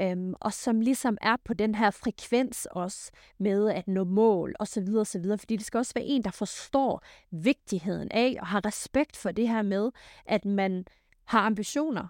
øhm, 0.00 0.34
og 0.40 0.52
som 0.52 0.80
ligesom 0.80 1.18
er 1.20 1.36
på 1.44 1.54
den 1.54 1.74
her 1.74 1.90
frekvens 1.90 2.68
også 2.70 3.10
med 3.38 3.70
at 3.70 3.88
nå 3.88 4.04
mål 4.04 4.54
og 4.58 4.68
så 4.68 4.80
videre, 4.80 5.04
så 5.04 5.18
videre. 5.18 5.38
Fordi 5.38 5.56
det 5.56 5.66
skal 5.66 5.78
også 5.78 5.94
være 5.94 6.04
en, 6.04 6.22
der 6.22 6.30
forstår 6.30 7.02
vigtigheden 7.30 8.08
af 8.10 8.36
og 8.40 8.46
har 8.46 8.66
respekt 8.66 9.16
for 9.16 9.30
det 9.30 9.48
her 9.48 9.62
med, 9.62 9.90
at 10.26 10.44
man 10.44 10.84
har 11.24 11.40
ambitioner, 11.40 12.06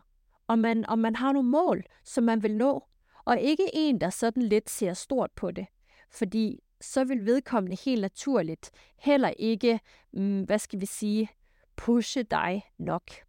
og 0.46 0.58
man, 0.58 0.86
og 0.86 0.98
man 0.98 1.16
har 1.16 1.32
nogle 1.32 1.48
mål, 1.48 1.84
som 2.04 2.24
man 2.24 2.42
vil 2.42 2.56
nå, 2.56 2.84
og 3.24 3.40
ikke 3.40 3.70
en, 3.72 4.00
der 4.00 4.10
sådan 4.10 4.42
lidt 4.42 4.70
ser 4.70 4.94
stort 4.94 5.30
på 5.36 5.50
det. 5.50 5.66
Fordi 6.10 6.60
så 6.80 7.04
vil 7.04 7.26
vedkommende 7.26 7.76
helt 7.84 8.00
naturligt 8.00 8.70
heller 8.98 9.28
ikke, 9.28 9.80
mm, 10.12 10.42
hvad 10.42 10.58
skal 10.58 10.80
vi 10.80 10.86
sige, 10.86 11.28
pushe 11.76 12.22
dig 12.22 12.62
nok. 12.78 13.27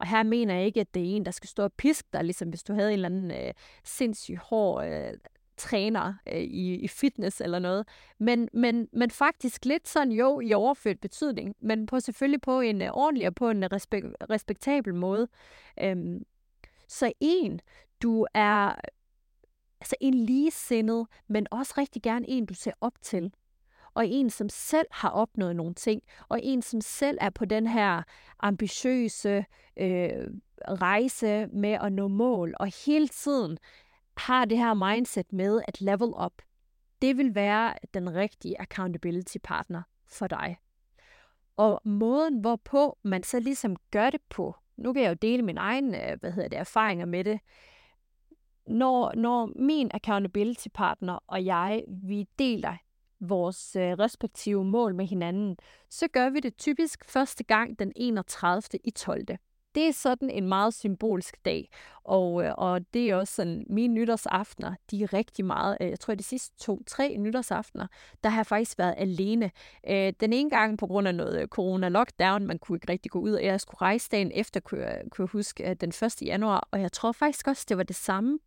Og 0.00 0.06
her 0.06 0.22
mener 0.22 0.54
jeg 0.54 0.66
ikke, 0.66 0.80
at 0.80 0.94
det 0.94 1.02
er 1.02 1.16
en, 1.16 1.24
der 1.24 1.30
skal 1.30 1.48
stå 1.48 1.62
og 1.62 1.72
piske 1.72 2.08
dig, 2.12 2.24
ligesom 2.24 2.48
hvis 2.48 2.62
du 2.62 2.74
havde 2.74 2.88
en 2.88 2.92
eller 2.92 3.08
anden 3.08 3.30
øh, 3.30 3.52
sindssygt 3.84 4.38
hård 4.38 4.86
øh, 4.86 5.12
træner 5.56 6.14
øh, 6.26 6.40
i, 6.40 6.74
i 6.74 6.88
fitness 6.88 7.40
eller 7.40 7.58
noget. 7.58 7.88
Men, 8.18 8.48
men, 8.52 8.88
men 8.92 9.10
faktisk 9.10 9.64
lidt 9.64 9.88
sådan, 9.88 10.12
jo, 10.12 10.40
i 10.40 10.52
overført 10.52 11.00
betydning, 11.00 11.54
men 11.60 11.86
på 11.86 12.00
selvfølgelig 12.00 12.40
på 12.40 12.60
en 12.60 12.82
øh, 12.82 12.90
ordentlig 12.92 13.26
og 13.26 13.34
på 13.34 13.50
en 13.50 13.72
respek, 13.72 14.04
respektabel 14.30 14.94
måde. 14.94 15.28
Øhm, 15.80 16.24
så 16.88 17.12
en, 17.20 17.60
du 18.02 18.26
er 18.34 18.74
altså 19.80 19.96
en 20.00 20.14
ligesindet, 20.14 21.06
men 21.28 21.46
også 21.50 21.74
rigtig 21.78 22.02
gerne 22.02 22.28
en, 22.28 22.46
du 22.46 22.54
ser 22.54 22.72
op 22.80 22.94
til 23.02 23.32
og 23.94 24.06
en, 24.06 24.30
som 24.30 24.48
selv 24.48 24.86
har 24.90 25.10
opnået 25.10 25.56
nogle 25.56 25.74
ting, 25.74 26.02
og 26.28 26.40
en, 26.42 26.62
som 26.62 26.80
selv 26.80 27.18
er 27.20 27.30
på 27.30 27.44
den 27.44 27.66
her 27.66 28.02
ambitiøse 28.40 29.44
øh, 29.76 30.26
rejse 30.68 31.46
med 31.46 31.72
at 31.72 31.92
nå 31.92 32.08
mål, 32.08 32.54
og 32.60 32.86
hele 32.86 33.08
tiden 33.08 33.58
har 34.16 34.44
det 34.44 34.58
her 34.58 34.74
mindset 34.74 35.32
med 35.32 35.62
at 35.68 35.80
level 35.80 36.12
up. 36.24 36.42
Det 37.02 37.16
vil 37.16 37.34
være 37.34 37.74
den 37.94 38.14
rigtige 38.14 38.60
accountability 38.60 39.36
partner 39.42 39.82
for 40.08 40.26
dig. 40.26 40.56
Og 41.56 41.80
måden, 41.84 42.40
hvorpå 42.40 42.98
man 43.02 43.22
så 43.22 43.40
ligesom 43.40 43.76
gør 43.90 44.10
det 44.10 44.20
på, 44.28 44.54
nu 44.76 44.92
kan 44.92 45.02
jeg 45.02 45.08
jo 45.08 45.14
dele 45.14 45.42
min 45.42 45.58
egen 45.58 45.94
øh, 45.94 46.20
hvad 46.20 46.32
hedder 46.32 46.48
det, 46.48 46.58
erfaringer 46.58 47.06
med 47.06 47.24
det, 47.24 47.40
når, 48.66 49.14
når 49.14 49.46
min 49.56 49.90
accountability 49.94 50.68
partner 50.74 51.18
og 51.26 51.44
jeg, 51.44 51.84
vi 51.88 52.28
deler 52.38 52.76
vores 53.20 53.76
øh, 53.76 53.92
respektive 53.92 54.64
mål 54.64 54.94
med 54.94 55.06
hinanden, 55.06 55.56
så 55.90 56.08
gør 56.08 56.30
vi 56.30 56.40
det 56.40 56.56
typisk 56.56 57.04
første 57.04 57.44
gang 57.44 57.78
den 57.78 57.92
31. 57.96 58.62
i 58.84 58.90
12. 58.90 59.26
Det 59.74 59.88
er 59.88 59.92
sådan 59.92 60.30
en 60.30 60.48
meget 60.48 60.74
symbolsk 60.74 61.44
dag, 61.44 61.70
og, 62.04 62.44
øh, 62.44 62.54
og 62.56 62.80
det 62.94 63.10
er 63.10 63.16
også 63.16 63.34
sådan, 63.34 63.66
mine 63.68 63.94
nytårsaftener, 63.94 64.74
de 64.90 65.02
er 65.02 65.12
rigtig 65.12 65.44
meget, 65.44 65.76
øh, 65.80 65.90
jeg 65.90 66.00
tror 66.00 66.14
de 66.14 66.22
sidste 66.22 66.56
to-tre 66.58 67.16
nytårsaftener, 67.18 67.86
der 68.24 68.30
har 68.30 68.38
jeg 68.38 68.46
faktisk 68.46 68.78
været 68.78 68.94
alene. 68.96 69.50
Øh, 69.88 70.12
den 70.20 70.32
ene 70.32 70.50
gang 70.50 70.78
på 70.78 70.86
grund 70.86 71.08
af 71.08 71.14
noget 71.14 71.42
øh, 71.42 71.48
corona-lockdown, 71.48 72.46
man 72.46 72.58
kunne 72.58 72.76
ikke 72.76 72.92
rigtig 72.92 73.10
gå 73.10 73.18
ud, 73.18 73.32
og 73.32 73.44
jeg 73.44 73.60
skulle 73.60 73.80
rejse 73.80 74.08
dagen 74.10 74.30
efter, 74.34 74.60
kunne 74.60 74.80
jeg, 74.80 75.02
kunne 75.10 75.22
jeg 75.22 75.30
huske, 75.32 75.70
øh, 75.70 75.76
den 75.80 75.88
1. 75.88 76.22
januar, 76.22 76.68
og 76.70 76.80
jeg 76.80 76.92
tror 76.92 77.12
faktisk 77.12 77.48
også, 77.48 77.66
det 77.68 77.76
var 77.76 77.82
det 77.82 77.96
samme 77.96 78.38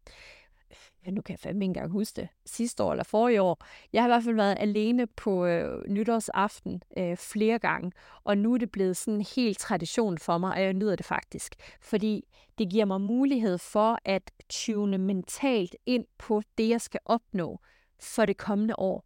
ja, 1.06 1.12
nu 1.12 1.22
kan 1.22 1.34
jeg 1.34 1.40
fandme 1.40 1.66
ikke 1.66 1.70
engang 1.70 1.92
huske 1.92 2.22
det, 2.22 2.30
sidste 2.46 2.84
år 2.84 2.92
eller 2.92 3.04
forrige 3.04 3.42
år. 3.42 3.66
Jeg 3.94 4.02
har 4.02 4.08
i 4.08 4.12
hvert 4.12 4.24
fald 4.24 4.36
været 4.36 4.56
alene 4.60 5.08
på 5.08 5.46
øh, 5.46 5.84
nytårsaften 5.88 6.84
øh, 6.98 7.18
flere 7.18 7.60
gange, 7.60 7.92
og 8.24 8.38
nu 8.38 8.54
er 8.54 8.58
det 8.58 8.72
blevet 8.72 8.98
sådan 8.98 9.14
en 9.14 9.26
helt 9.36 9.60
tradition 9.60 10.18
for 10.18 10.38
mig, 10.38 10.54
og 10.54 10.62
jeg 10.62 10.74
nyder 10.74 10.96
det 10.96 11.06
faktisk, 11.06 11.56
fordi 11.82 12.24
det 12.58 12.70
giver 12.70 12.86
mig 12.86 13.02
mulighed 13.02 13.58
for 13.58 14.00
at 14.06 14.32
tune 14.50 14.98
mentalt 14.98 15.76
ind 15.86 16.06
på 16.18 16.42
det, 16.58 16.70
jeg 16.70 16.82
skal 16.82 17.00
opnå 17.06 17.60
for 18.00 18.26
det 18.26 18.38
kommende 18.38 18.80
år. 18.80 19.06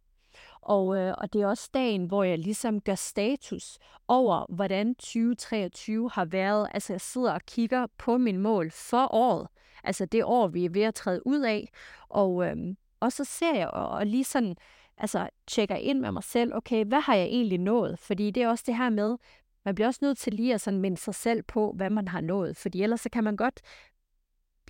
Og, 0.68 0.96
øh, 0.96 1.14
og 1.18 1.32
det 1.32 1.42
er 1.42 1.46
også 1.46 1.70
dagen, 1.74 2.04
hvor 2.04 2.24
jeg 2.24 2.38
ligesom 2.38 2.80
gør 2.80 2.94
status 2.94 3.78
over, 4.08 4.54
hvordan 4.54 4.94
2023 4.94 6.10
har 6.10 6.24
været. 6.24 6.68
Altså 6.74 6.92
jeg 6.92 7.00
sidder 7.00 7.32
og 7.32 7.40
kigger 7.42 7.86
på 7.98 8.18
min 8.18 8.38
mål 8.38 8.70
for 8.70 9.14
året. 9.14 9.48
Altså 9.84 10.06
det 10.06 10.24
år, 10.24 10.48
vi 10.48 10.64
er 10.64 10.70
ved 10.70 10.82
at 10.82 10.94
træde 10.94 11.26
ud 11.26 11.40
af. 11.40 11.68
Og, 12.08 12.46
øh, 12.46 12.56
og 13.00 13.12
så 13.12 13.24
ser 13.24 13.54
jeg 13.54 13.68
og, 13.68 13.88
og 13.88 14.06
lige 14.06 14.24
sådan, 14.24 14.56
altså 14.98 15.28
tjekker 15.46 15.76
ind 15.76 16.00
med 16.00 16.12
mig 16.12 16.24
selv, 16.24 16.54
okay, 16.54 16.84
hvad 16.84 17.00
har 17.00 17.14
jeg 17.14 17.26
egentlig 17.26 17.58
nået? 17.58 17.98
Fordi 17.98 18.30
det 18.30 18.42
er 18.42 18.48
også 18.48 18.64
det 18.66 18.76
her 18.76 18.90
med, 18.90 19.16
man 19.64 19.74
bliver 19.74 19.88
også 19.88 20.00
nødt 20.02 20.18
til 20.18 20.34
lige 20.34 20.54
at 20.54 20.60
sådan 20.60 20.80
minde 20.80 20.96
sig 20.96 21.14
selv 21.14 21.42
på, 21.42 21.72
hvad 21.76 21.90
man 21.90 22.08
har 22.08 22.20
nået. 22.20 22.56
Fordi 22.56 22.82
ellers 22.82 23.00
så 23.00 23.10
kan 23.10 23.24
man 23.24 23.36
godt 23.36 23.60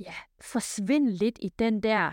ja, 0.00 0.14
forsvinde 0.40 1.12
lidt 1.12 1.38
i 1.42 1.48
den 1.48 1.82
der 1.82 2.12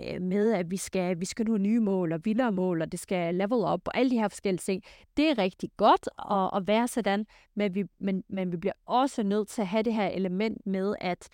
øh, 0.00 0.22
med, 0.22 0.52
at 0.52 0.70
vi 0.70 0.76
skal, 0.76 1.20
vi 1.20 1.24
skal 1.24 1.46
nå 1.46 1.56
nye 1.56 1.80
mål 1.80 2.12
og 2.12 2.20
vildere 2.24 2.52
mål, 2.52 2.82
og 2.82 2.92
det 2.92 3.00
skal 3.00 3.34
level 3.34 3.58
up 3.58 3.88
og 3.88 3.96
alle 3.96 4.10
de 4.10 4.18
her 4.18 4.28
forskellige 4.28 4.62
ting. 4.62 4.82
Det 5.16 5.30
er 5.30 5.38
rigtig 5.38 5.70
godt 5.76 6.08
at, 6.30 6.50
at 6.56 6.66
være 6.66 6.88
sådan, 6.88 7.26
men 7.54 7.74
vi, 7.74 7.84
men, 7.98 8.24
men 8.28 8.52
vi 8.52 8.56
bliver 8.56 8.74
også 8.86 9.22
nødt 9.22 9.48
til 9.48 9.62
at 9.62 9.68
have 9.68 9.82
det 9.82 9.94
her 9.94 10.08
element 10.08 10.66
med, 10.66 10.94
at 11.00 11.28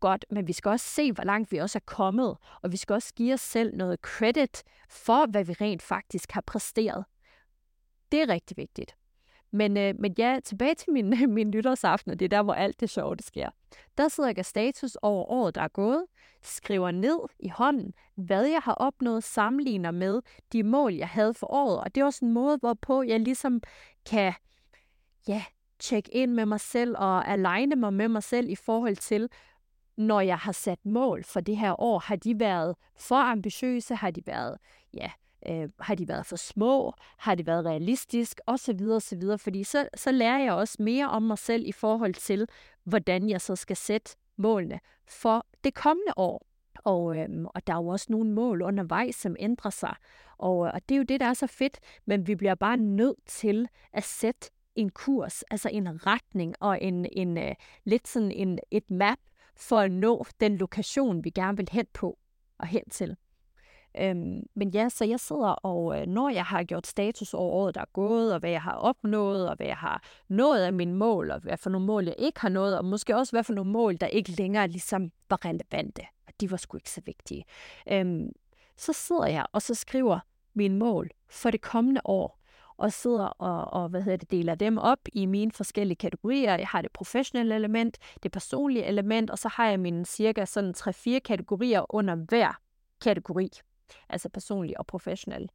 godt, 0.00 0.24
men 0.30 0.46
vi 0.46 0.52
skal 0.52 0.68
også 0.68 0.86
se, 0.86 1.12
hvor 1.12 1.24
langt 1.24 1.52
vi 1.52 1.56
også 1.56 1.78
er 1.78 1.86
kommet, 1.86 2.36
og 2.62 2.72
vi 2.72 2.76
skal 2.76 2.94
også 2.94 3.14
give 3.14 3.34
os 3.34 3.40
selv 3.40 3.76
noget 3.76 4.00
credit 4.00 4.62
for, 4.88 5.26
hvad 5.30 5.44
vi 5.44 5.52
rent 5.52 5.82
faktisk 5.82 6.32
har 6.32 6.40
præsteret. 6.40 7.04
Det 8.12 8.22
er 8.22 8.28
rigtig 8.28 8.56
vigtigt. 8.56 8.94
Men, 9.52 9.76
øh, 9.76 9.94
men 9.98 10.14
ja, 10.18 10.38
tilbage 10.44 10.74
til 10.74 10.92
min, 10.92 11.14
min 11.34 11.50
nytårsaften, 11.50 12.12
og 12.12 12.18
det 12.18 12.24
er 12.24 12.28
der, 12.28 12.42
hvor 12.42 12.54
alt 12.54 12.80
det 12.80 12.90
sjove 12.90 13.16
det 13.16 13.24
sker. 13.24 13.50
Der 13.98 14.08
sidder 14.08 14.28
jeg 14.28 14.38
og 14.38 14.44
status 14.44 14.96
over 15.02 15.24
året, 15.24 15.54
der 15.54 15.62
er 15.62 15.68
gået, 15.68 16.04
skriver 16.42 16.90
ned 16.90 17.18
i 17.38 17.48
hånden, 17.48 17.92
hvad 18.14 18.46
jeg 18.46 18.60
har 18.60 18.74
opnået, 18.74 19.24
sammenligner 19.24 19.90
med 19.90 20.22
de 20.52 20.62
mål, 20.62 20.94
jeg 20.94 21.08
havde 21.08 21.34
for 21.34 21.52
året. 21.52 21.80
Og 21.80 21.94
det 21.94 22.00
er 22.00 22.04
også 22.04 22.24
en 22.24 22.32
måde, 22.32 22.56
hvorpå 22.56 23.02
jeg 23.02 23.20
ligesom 23.20 23.60
kan 24.06 24.32
ja, 25.28 25.44
tjekke 25.78 26.14
ind 26.14 26.32
med 26.32 26.46
mig 26.46 26.60
selv 26.60 26.96
og 26.98 27.28
aligne 27.28 27.76
mig 27.76 27.94
med 27.94 28.08
mig 28.08 28.22
selv 28.22 28.48
i 28.48 28.56
forhold 28.56 28.96
til, 28.96 29.28
når 29.96 30.20
jeg 30.20 30.38
har 30.38 30.52
sat 30.52 30.86
mål 30.86 31.24
for 31.24 31.40
det 31.40 31.56
her 31.56 31.80
år, 31.80 31.98
har 31.98 32.16
de 32.16 32.40
været 32.40 32.76
for 32.98 33.16
ambitiøse, 33.16 33.94
har 33.94 34.10
de 34.10 34.22
været, 34.26 34.58
ja, 34.94 35.10
øh, 35.48 35.68
har 35.80 35.94
de 35.94 36.08
været 36.08 36.26
for 36.26 36.36
små, 36.36 36.92
har 37.18 37.34
det 37.34 37.46
været 37.46 37.64
realistisk, 37.64 38.40
osv. 38.46 38.80
osv. 38.90 39.22
Fordi 39.38 39.64
så, 39.64 39.88
så 39.94 40.12
lærer 40.12 40.38
jeg 40.38 40.52
også 40.52 40.76
mere 40.80 41.08
om 41.08 41.22
mig 41.22 41.38
selv 41.38 41.66
i 41.66 41.72
forhold 41.72 42.14
til, 42.14 42.48
hvordan 42.84 43.28
jeg 43.28 43.40
så 43.40 43.56
skal 43.56 43.76
sætte 43.76 44.16
målene 44.36 44.80
for 45.06 45.46
det 45.64 45.74
kommende 45.74 46.12
år. 46.16 46.46
Og, 46.84 47.16
øhm, 47.18 47.46
og 47.46 47.66
der 47.66 47.72
er 47.72 47.76
jo 47.76 47.86
også 47.86 48.06
nogle 48.08 48.32
mål 48.32 48.62
undervejs, 48.62 49.14
som 49.14 49.36
ændrer 49.38 49.70
sig. 49.70 49.94
Og, 50.38 50.66
øh, 50.66 50.72
og 50.74 50.80
det 50.88 50.94
er 50.94 50.98
jo 50.98 51.04
det, 51.04 51.20
der 51.20 51.26
er 51.26 51.34
så 51.34 51.46
fedt, 51.46 51.78
men 52.06 52.26
vi 52.26 52.34
bliver 52.34 52.54
bare 52.54 52.76
nødt 52.76 53.18
til 53.26 53.68
at 53.92 54.04
sætte 54.04 54.50
en 54.74 54.90
kurs, 54.90 55.42
altså 55.42 55.68
en 55.68 56.06
retning 56.06 56.54
og 56.60 56.82
en, 56.82 57.06
en 57.12 57.38
uh, 57.38 57.52
lidt 57.84 58.08
sådan 58.08 58.30
en, 58.30 58.58
et 58.70 58.90
map 58.90 59.18
for 59.56 59.78
at 59.78 59.92
nå 59.92 60.24
den 60.40 60.56
lokation, 60.56 61.24
vi 61.24 61.30
gerne 61.30 61.56
vil 61.56 61.68
hen 61.72 61.86
på 61.92 62.18
og 62.58 62.66
hen 62.66 62.90
til. 62.90 63.16
Øhm, 63.98 64.42
men 64.54 64.68
ja, 64.68 64.88
så 64.88 65.04
jeg 65.04 65.20
sidder 65.20 65.48
og, 65.48 66.00
øh, 66.00 66.06
når 66.06 66.28
jeg 66.28 66.44
har 66.44 66.64
gjort 66.64 66.86
status 66.86 67.34
over 67.34 67.52
året, 67.52 67.74
der 67.74 67.80
er 67.80 67.92
gået, 67.92 68.34
og 68.34 68.40
hvad 68.40 68.50
jeg 68.50 68.62
har 68.62 68.74
opnået, 68.74 69.48
og 69.48 69.56
hvad 69.56 69.66
jeg 69.66 69.76
har 69.76 70.02
nået 70.28 70.60
af 70.60 70.72
mine 70.72 70.94
mål, 70.94 71.30
og 71.30 71.40
hvad 71.40 71.56
for 71.56 71.70
nogle 71.70 71.86
mål, 71.86 72.04
jeg 72.04 72.14
ikke 72.18 72.40
har 72.40 72.48
nået, 72.48 72.78
og 72.78 72.84
måske 72.84 73.16
også 73.16 73.32
hvad 73.32 73.44
for 73.44 73.52
nogle 73.52 73.70
mål, 73.70 73.96
der 73.96 74.06
ikke 74.06 74.30
længere 74.30 74.68
ligesom 74.68 75.10
var 75.30 75.44
relevante, 75.44 76.02
og 76.26 76.32
de 76.40 76.50
var 76.50 76.56
sgu 76.56 76.76
ikke 76.76 76.90
så 76.90 77.00
vigtige. 77.06 77.44
Øhm, 77.90 78.32
så 78.76 78.92
sidder 78.92 79.26
jeg 79.26 79.46
og 79.52 79.62
så 79.62 79.74
skriver 79.74 80.18
mine 80.54 80.78
mål 80.78 81.10
for 81.30 81.50
det 81.50 81.60
kommende 81.60 82.00
år, 82.04 82.42
og 82.76 82.92
sidder 82.92 83.24
og, 83.24 83.82
og 83.82 83.88
hvad 83.88 84.02
hedder 84.02 84.16
det, 84.16 84.30
deler 84.30 84.54
dem 84.54 84.78
op 84.78 84.98
i 85.12 85.26
mine 85.26 85.52
forskellige 85.52 85.96
kategorier. 85.96 86.56
Jeg 86.56 86.66
har 86.66 86.82
det 86.82 86.92
professionelle 86.92 87.54
element, 87.54 87.98
det 88.22 88.32
personlige 88.32 88.84
element, 88.84 89.30
og 89.30 89.38
så 89.38 89.48
har 89.48 89.66
jeg 89.66 89.80
mine 89.80 90.06
cirka 90.06 90.44
sådan 90.44 90.74
3-4 90.76 91.18
kategorier 91.18 91.94
under 91.94 92.14
hver 92.14 92.60
kategori 93.00 93.50
altså 94.08 94.28
personlig 94.28 94.78
og 94.78 94.86
professionel. 94.86 95.50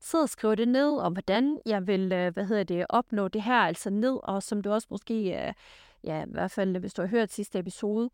Så 0.00 0.22
og 0.22 0.28
skriv 0.28 0.56
det 0.56 0.68
ned, 0.68 0.98
om 0.98 1.12
hvordan 1.12 1.58
jeg 1.66 1.86
vil 1.86 2.12
øh, 2.12 2.32
hvad 2.32 2.44
hedder 2.44 2.64
det, 2.64 2.86
opnå 2.88 3.28
det 3.28 3.42
her 3.42 3.54
altså 3.60 3.90
ned, 3.90 4.18
og 4.22 4.42
som 4.42 4.62
du 4.62 4.70
også 4.72 4.88
måske, 4.90 5.14
øh, 5.14 5.52
ja 6.04 6.22
i 6.22 6.30
hvert 6.30 6.50
fald 6.50 6.78
hvis 6.78 6.94
du 6.94 7.02
har 7.02 7.08
hørt 7.08 7.32
sidste 7.32 7.58
episode, 7.58 8.10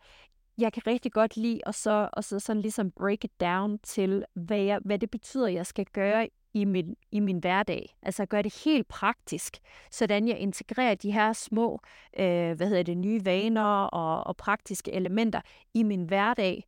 jeg 0.59 0.73
kan 0.73 0.87
rigtig 0.87 1.12
godt 1.12 1.37
lide 1.37 1.61
at 1.66 1.75
så, 1.75 2.09
og 2.12 2.25
så 2.25 2.40
sådan 2.40 2.62
ligesom 2.62 2.90
break 2.90 3.25
it 3.25 3.40
down 3.40 3.78
til, 3.78 4.25
hvad, 4.35 4.59
jeg, 4.59 4.81
hvad 4.85 4.99
det 4.99 5.11
betyder, 5.11 5.49
jeg 5.49 5.66
skal 5.66 5.87
gøre 5.93 6.28
i 6.54 6.64
min, 6.64 6.97
i 7.12 7.21
min 7.21 7.38
hverdag. 7.38 7.97
Altså 8.02 8.26
gøre 8.26 8.43
det 8.43 8.62
helt 8.64 8.88
praktisk, 8.88 9.59
sådan 9.90 10.28
jeg 10.28 10.38
integrerer 10.38 10.95
de 10.95 11.12
her 11.12 11.33
små, 11.33 11.81
øh, 12.19 12.52
hvad 12.52 12.69
hedder 12.69 12.83
det, 12.83 12.99
nye 12.99 13.25
vaner 13.25 13.85
og, 13.85 14.26
og 14.26 14.37
praktiske 14.37 14.93
elementer 14.93 15.40
i 15.75 15.83
min 15.83 16.04
hverdag, 16.04 16.64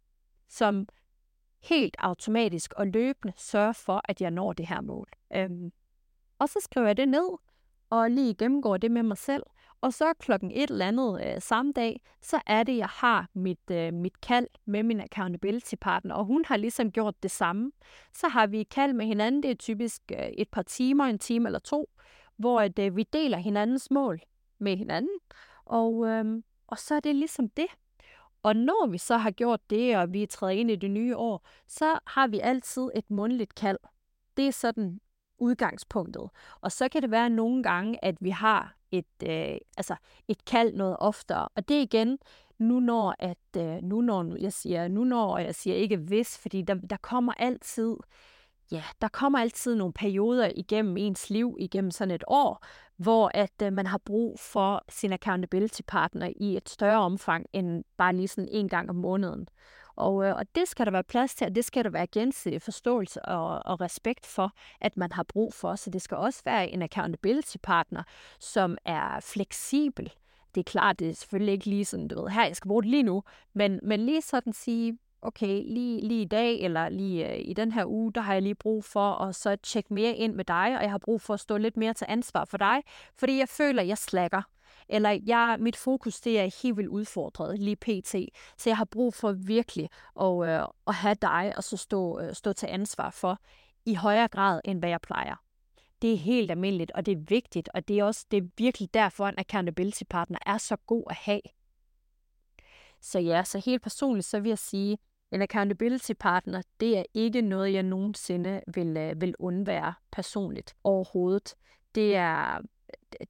som 0.49 0.89
helt 1.69 1.97
automatisk 1.99 2.73
og 2.77 2.87
løbende 2.87 3.35
sørge 3.37 3.75
for, 3.75 4.01
at 4.05 4.21
jeg 4.21 4.31
når 4.31 4.53
det 4.53 4.67
her 4.67 4.81
mål. 4.81 5.09
Øhm, 5.35 5.73
og 6.39 6.49
så 6.49 6.59
skriver 6.63 6.87
jeg 6.87 6.97
det 6.97 7.09
ned, 7.09 7.29
og 7.91 8.11
lige 8.11 8.35
gennemgår 8.35 8.77
det 8.77 8.91
med 8.91 9.03
mig 9.03 9.19
selv. 9.19 9.43
Og 9.81 9.93
så 9.93 10.13
klokken 10.19 10.51
et 10.51 10.71
eller 10.71 10.87
andet 10.87 11.27
øh, 11.27 11.43
samme 11.43 11.73
dag, 11.73 12.01
så 12.23 12.41
er 12.47 12.63
det, 12.63 12.77
jeg 12.77 12.89
har 12.89 13.29
mit, 13.35 13.71
øh, 13.71 13.95
mit 13.95 14.21
kald 14.21 14.47
med 14.65 14.83
min 14.83 15.01
accountability 15.01 15.75
partner, 15.81 16.15
og 16.15 16.25
hun 16.25 16.45
har 16.45 16.57
ligesom 16.57 16.93
gjort 16.93 17.23
det 17.23 17.31
samme. 17.31 17.73
Så 18.15 18.29
har 18.29 18.47
vi 18.47 18.63
kald 18.63 18.93
med 18.93 19.07
hinanden, 19.07 19.43
det 19.43 19.51
er 19.51 19.55
typisk 19.55 20.03
øh, 20.13 20.19
et 20.19 20.49
par 20.49 20.63
timer, 20.63 21.05
en 21.05 21.19
time 21.19 21.49
eller 21.49 21.59
to, 21.59 21.91
hvor 22.37 22.61
at, 22.61 22.79
øh, 22.79 22.97
vi 22.97 23.03
deler 23.03 23.39
hinandens 23.39 23.91
mål 23.91 24.21
med 24.59 24.77
hinanden. 24.77 25.19
Og, 25.65 26.07
øh, 26.07 26.43
og 26.67 26.79
så 26.79 26.95
er 26.95 27.01
det 27.01 27.17
ligesom 27.17 27.49
det. 27.49 27.67
Og 28.47 28.57
når 28.57 28.87
vi 28.87 28.99
så 28.99 29.17
har 29.17 29.31
gjort 29.31 29.71
det, 29.71 29.97
og 29.97 30.13
vi 30.13 30.27
træder 30.27 30.53
ind 30.53 30.71
i 30.71 30.77
det 30.77 30.91
nye 30.91 31.17
år, 31.17 31.47
så 31.67 31.99
har 32.07 32.27
vi 32.27 32.41
altid 32.41 32.91
et 32.95 33.11
mundligt 33.11 33.55
kald. 33.55 33.79
Det 34.37 34.47
er 34.47 34.53
sådan 34.53 35.01
udgangspunktet. 35.39 36.29
Og 36.61 36.73
så 36.73 36.89
kan 36.89 37.03
det 37.03 37.11
være 37.11 37.31
nogle 37.31 37.63
gange, 37.63 38.05
at 38.05 38.17
vi 38.21 38.31
har 38.31 38.77
et, 38.91 39.23
øh, 39.29 39.59
altså 39.77 39.97
et 40.29 40.45
kald 40.45 40.73
noget 40.73 40.97
oftere. 40.99 41.49
Og 41.55 41.69
det 41.69 41.77
er 41.77 41.81
igen, 41.81 42.19
nu 42.59 42.81
når, 42.81 43.15
at, 43.19 43.39
øh, 43.57 43.83
nu 43.83 44.01
når 44.01 44.37
jeg 44.41 44.53
siger, 44.53 44.89
nu 44.89 45.05
når 45.05 45.39
jeg 45.39 45.55
siger 45.55 45.77
ikke 45.77 45.97
hvis, 45.97 46.39
fordi 46.39 46.63
der, 46.63 46.75
der 46.75 46.97
kommer 46.97 47.33
altid 47.39 47.97
ja, 48.71 48.83
der 49.01 49.09
kommer 49.09 49.39
altid 49.39 49.75
nogle 49.75 49.93
perioder 49.93 50.51
igennem 50.57 50.97
ens 50.97 51.31
liv, 51.31 51.57
igennem 51.61 51.91
sådan 51.91 52.15
et 52.15 52.25
år, 52.27 52.65
hvor 52.97 53.31
at 53.35 53.63
øh, 53.63 53.73
man 53.73 53.87
har 53.87 53.99
brug 53.99 54.41
for 54.41 54.85
sin 54.89 55.13
accountability 55.13 55.81
partner 55.87 56.33
i 56.37 56.57
et 56.57 56.69
større 56.69 57.01
omfang 57.01 57.47
end 57.53 57.85
bare 57.97 58.17
lige 58.17 58.29
sådan 58.29 58.49
en 58.53 58.69
gang 58.69 58.91
om 58.91 58.97
måneden. 58.97 59.49
Og, 59.97 60.25
øh, 60.25 60.37
og 60.37 60.45
det 60.55 60.69
skal 60.69 60.87
der 60.87 60.93
være 60.93 61.05
plads 61.05 61.35
til, 61.35 61.47
og 61.47 61.55
det 61.55 61.65
skal 61.65 61.85
der 61.85 61.91
være 61.91 62.07
gensidig 62.07 62.63
forståelse 62.63 63.25
og, 63.25 63.67
og 63.67 63.81
respekt 63.81 64.27
for, 64.27 64.53
at 64.81 64.97
man 64.97 65.13
har 65.13 65.23
brug 65.23 65.55
for. 65.55 65.75
Så 65.75 65.91
det 65.91 66.03
skal 66.03 66.17
også 66.17 66.43
være 66.45 66.69
en 66.69 66.83
accountability 66.83 67.57
partner, 67.63 68.03
som 68.41 68.79
er 68.85 69.21
fleksibel. 69.21 70.13
Det 70.55 70.61
er 70.61 70.71
klart, 70.71 70.99
det 70.99 71.09
er 71.09 71.15
selvfølgelig 71.15 71.53
ikke 71.53 71.67
lige 71.67 71.85
sådan, 71.85 72.09
du 72.09 72.23
ved, 72.23 72.31
her, 72.31 72.45
jeg 72.45 72.57
skal 72.57 72.69
bruge 72.69 72.83
det 72.83 72.91
lige 72.91 73.03
nu, 73.03 73.23
men, 73.55 73.81
men 73.83 74.01
lige 74.01 74.23
sådan 74.23 74.53
sige, 74.53 74.99
okay, 75.23 75.63
lige, 75.67 76.01
lige 76.01 76.23
i 76.23 76.29
dag, 76.29 76.61
eller 76.61 76.89
lige 76.89 77.33
øh, 77.33 77.41
i 77.45 77.53
den 77.53 77.73
her 77.73 77.85
uge, 77.85 78.13
der 78.13 78.21
har 78.21 78.33
jeg 78.33 78.43
lige 78.43 78.55
brug 78.55 78.85
for 78.85 79.11
at 79.11 79.35
så 79.35 79.57
tjekke 79.57 79.95
mere 79.95 80.13
ind 80.13 80.35
med 80.35 80.45
dig, 80.45 80.77
og 80.77 80.83
jeg 80.83 80.91
har 80.91 80.99
brug 80.99 81.21
for 81.21 81.35
at 81.35 81.41
stå 81.41 81.57
lidt 81.57 81.77
mere 81.77 81.95
til 81.95 82.07
ansvar 82.09 82.45
for 82.45 82.57
dig, 82.57 82.83
fordi 83.19 83.39
jeg 83.39 83.49
føler, 83.49 83.83
at 83.83 83.89
jeg 83.89 83.99
slækker. 83.99 84.43
Eller 84.89 85.19
jeg, 85.27 85.57
mit 85.61 85.77
fokus 85.77 86.21
det 86.21 86.41
er 86.41 86.63
helt 86.63 86.77
vildt 86.77 86.89
udfordret 86.89 87.59
lige 87.59 87.77
pt. 87.77 88.15
Så 88.59 88.71
jeg 88.71 88.77
har 88.77 88.85
brug 88.85 89.15
for 89.15 89.33
virkelig 89.33 89.89
at, 90.21 90.49
øh, 90.49 90.67
at 90.87 90.95
have 90.95 91.17
dig 91.23 91.53
og 91.57 91.65
så 91.65 91.77
stå, 91.77 92.21
øh, 92.21 92.35
stå 92.35 92.53
til 92.53 92.67
ansvar 92.67 93.11
for 93.11 93.39
i 93.87 93.95
højere 93.95 94.29
grad, 94.29 94.61
end 94.65 94.79
hvad 94.79 94.89
jeg 94.89 95.01
plejer. 95.01 95.43
Det 96.03 96.13
er 96.13 96.17
helt 96.17 96.51
almindeligt, 96.51 96.91
og 96.91 97.07
det 97.07 97.13
er 97.13 97.23
vigtigt, 97.29 97.69
og 97.75 97.89
det 97.89 97.99
er 97.99 98.05
også 98.05 98.27
det 98.31 98.37
er 98.37 98.49
virkelig 98.59 98.95
derfor, 98.95 99.27
en 99.27 99.39
accountability 99.39 100.03
partner 100.11 100.39
er 100.47 100.59
så 100.59 100.77
god 100.77 101.05
at 101.11 101.17
have. 101.17 101.41
Så 103.01 103.19
ja, 103.19 103.45
så 103.45 103.59
helt 103.59 103.83
personligt, 103.83 104.27
så 104.27 104.41
vil 104.41 104.49
jeg 104.49 104.59
sige, 104.59 104.99
en 105.33 105.43
accountability 105.43 106.13
partner, 106.19 106.63
det 106.81 106.99
er 106.99 107.03
ikke 107.15 107.43
noget, 107.43 107.73
jeg 107.73 107.83
nogensinde 107.83 108.61
vil, 108.75 108.97
øh, 108.97 109.21
vil 109.21 109.35
undvære 109.39 109.95
personligt 110.13 110.77
overhovedet. 110.85 111.55
Det 111.95 112.17
er, 112.17 112.61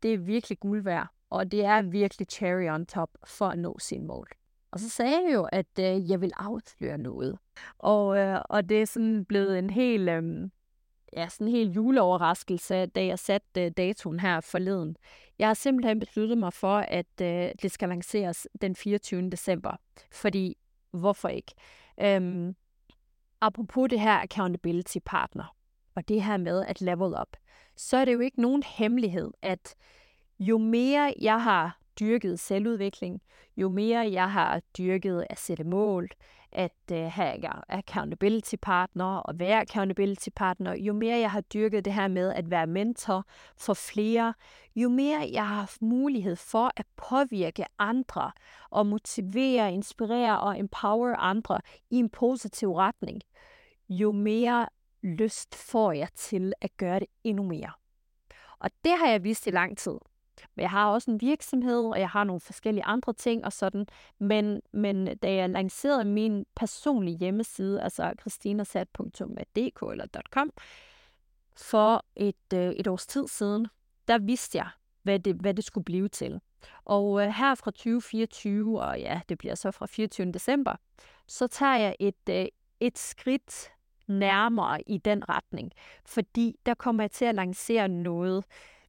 det 0.02 0.14
er 0.14 0.18
virkelig 0.18 0.60
guld 0.60 0.82
værd, 0.82 1.08
og 1.30 1.52
det 1.52 1.64
er 1.64 1.82
virkelig 1.82 2.28
cherry 2.28 2.74
on 2.74 2.86
top 2.86 3.10
for 3.26 3.46
at 3.46 3.58
nå 3.58 3.78
sin 3.78 4.06
mål. 4.06 4.28
Og 4.70 4.80
så 4.80 4.88
sagde 4.88 5.12
jeg 5.12 5.34
jo, 5.34 5.48
at 5.52 5.78
øh, 5.78 6.10
jeg 6.10 6.20
vil 6.20 6.32
afsløre 6.36 6.98
noget. 6.98 7.38
Og, 7.78 8.18
øh, 8.18 8.40
og 8.48 8.68
det 8.68 8.82
er 8.82 8.86
sådan 8.86 9.24
blevet 9.24 9.58
en 9.58 9.70
helt, 9.70 10.08
øh, 10.08 10.50
ja, 11.16 11.28
sådan 11.28 11.46
en 11.46 11.52
helt 11.52 11.76
juleoverraskelse, 11.76 12.86
da 12.86 13.06
jeg 13.06 13.18
satte 13.18 13.64
øh, 13.64 13.70
datoen 13.70 14.20
her 14.20 14.40
forleden. 14.40 14.96
Jeg 15.38 15.46
har 15.48 15.54
simpelthen 15.54 16.00
besluttet 16.00 16.38
mig 16.38 16.52
for, 16.52 16.76
at 16.78 17.20
øh, 17.22 17.50
det 17.62 17.70
skal 17.70 17.88
lanceres 17.88 18.48
den 18.60 18.76
24. 18.76 19.30
december. 19.30 19.76
Fordi, 20.12 20.56
hvorfor 20.90 21.28
ikke? 21.28 21.52
Øhm, 22.00 22.56
apropos 23.40 23.88
det 23.90 24.00
her 24.00 24.18
accountability 24.18 24.98
partner, 25.04 25.56
og 25.94 26.08
det 26.08 26.22
her 26.22 26.36
med 26.36 26.64
at 26.64 26.80
level 26.80 27.14
up, 27.20 27.36
så 27.76 27.96
er 27.96 28.04
det 28.04 28.12
jo 28.12 28.20
ikke 28.20 28.40
nogen 28.40 28.62
hemmelighed, 28.62 29.30
at 29.42 29.74
jo 30.38 30.58
mere 30.58 31.14
jeg 31.20 31.42
har 31.42 31.78
dyrket 32.00 32.40
selvudvikling, 32.40 33.22
jo 33.56 33.68
mere 33.68 34.12
jeg 34.12 34.32
har 34.32 34.60
dyrket 34.78 35.26
at 35.30 35.38
sætte 35.38 35.64
mål, 35.64 36.08
at 36.56 36.72
øh, 36.92 37.06
have 37.12 37.38
accountability 37.68 38.54
partner 38.62 39.04
og 39.04 39.38
være 39.38 39.60
accountability 39.60 40.28
partner, 40.36 40.74
jo 40.74 40.92
mere 40.92 41.18
jeg 41.18 41.30
har 41.30 41.40
dyrket 41.40 41.84
det 41.84 41.92
her 41.92 42.08
med 42.08 42.32
at 42.32 42.50
være 42.50 42.66
mentor 42.66 43.24
for 43.56 43.74
flere, 43.74 44.34
jo 44.76 44.88
mere 44.88 45.30
jeg 45.32 45.48
har 45.48 45.54
haft 45.54 45.82
mulighed 45.82 46.36
for 46.36 46.70
at 46.76 46.86
påvirke 46.96 47.64
andre 47.78 48.32
og 48.70 48.86
motivere, 48.86 49.72
inspirere 49.72 50.40
og 50.40 50.58
empower 50.58 51.16
andre 51.16 51.60
i 51.90 51.96
en 51.96 52.08
positiv 52.10 52.72
retning, 52.72 53.20
jo 53.88 54.12
mere 54.12 54.66
lyst 55.02 55.54
får 55.54 55.92
jeg 55.92 56.08
til 56.14 56.52
at 56.60 56.76
gøre 56.76 57.00
det 57.00 57.08
endnu 57.24 57.42
mere. 57.42 57.72
Og 58.58 58.70
det 58.84 58.92
har 58.98 59.08
jeg 59.08 59.24
vist 59.24 59.46
i 59.46 59.50
lang 59.50 59.78
tid. 59.78 59.98
Men 60.54 60.62
jeg 60.62 60.70
har 60.70 60.86
også 60.86 61.10
en 61.10 61.20
virksomhed, 61.20 61.84
og 61.84 62.00
jeg 62.00 62.08
har 62.08 62.24
nogle 62.24 62.40
forskellige 62.40 62.84
andre 62.84 63.12
ting 63.12 63.44
og 63.44 63.52
sådan. 63.52 63.86
Men, 64.18 64.62
men 64.72 65.16
da 65.18 65.34
jeg 65.34 65.50
lancerede 65.50 66.04
min 66.04 66.46
personlige 66.56 67.16
hjemmeside, 67.16 67.82
altså 67.82 68.12
kristinasat.dk 68.18 69.82
eller 69.92 70.06
.com, 70.30 70.52
for 71.56 72.04
et, 72.16 72.52
øh, 72.54 72.70
et 72.70 72.86
års 72.86 73.06
tid 73.06 73.28
siden, 73.28 73.66
der 74.08 74.18
vidste 74.18 74.58
jeg, 74.58 74.68
hvad 75.02 75.18
det, 75.18 75.36
hvad 75.36 75.54
det 75.54 75.64
skulle 75.64 75.84
blive 75.84 76.08
til. 76.08 76.40
Og 76.84 77.22
øh, 77.22 77.28
her 77.28 77.54
fra 77.54 77.70
2024, 77.70 78.82
og 78.82 79.00
ja, 79.00 79.20
det 79.28 79.38
bliver 79.38 79.54
så 79.54 79.70
fra 79.70 79.86
24. 79.86 80.32
december, 80.32 80.76
så 81.26 81.46
tager 81.46 81.76
jeg 81.76 81.96
et, 82.00 82.28
øh, 82.30 82.46
et 82.80 82.98
skridt 82.98 83.72
nærmere 84.06 84.82
i 84.86 84.98
den 84.98 85.28
retning. 85.28 85.72
Fordi 86.04 86.56
der 86.66 86.74
kommer 86.74 87.02
jeg 87.02 87.10
til 87.10 87.24
at 87.24 87.34
lancere 87.34 87.88
noget 87.88 88.44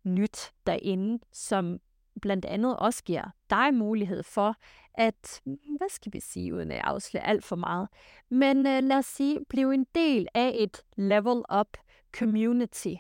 nyt 0.08 0.52
derinde, 0.68 1.20
som 1.34 1.80
blandt 2.22 2.46
andet 2.46 2.78
også 2.78 3.04
giver 3.04 3.24
dig 3.50 3.74
mulighed 3.74 4.24
for 4.24 4.56
at, 4.94 5.42
hvad 5.78 5.90
skal 5.90 6.14
vi 6.14 6.20
sige, 6.20 6.56
uden 6.56 6.72
at 6.72 6.82
afsløre 6.84 7.28
alt 7.28 7.44
for 7.44 7.56
meget, 7.56 7.88
men 8.30 8.58
uh, 8.58 8.64
lad 8.64 8.98
os 8.98 9.06
sige, 9.06 9.40
blive 9.50 9.74
en 9.74 9.86
del 9.96 10.28
af 10.34 10.56
et 10.60 10.82
level 10.98 11.44
up 11.60 11.78
community, 12.18 12.94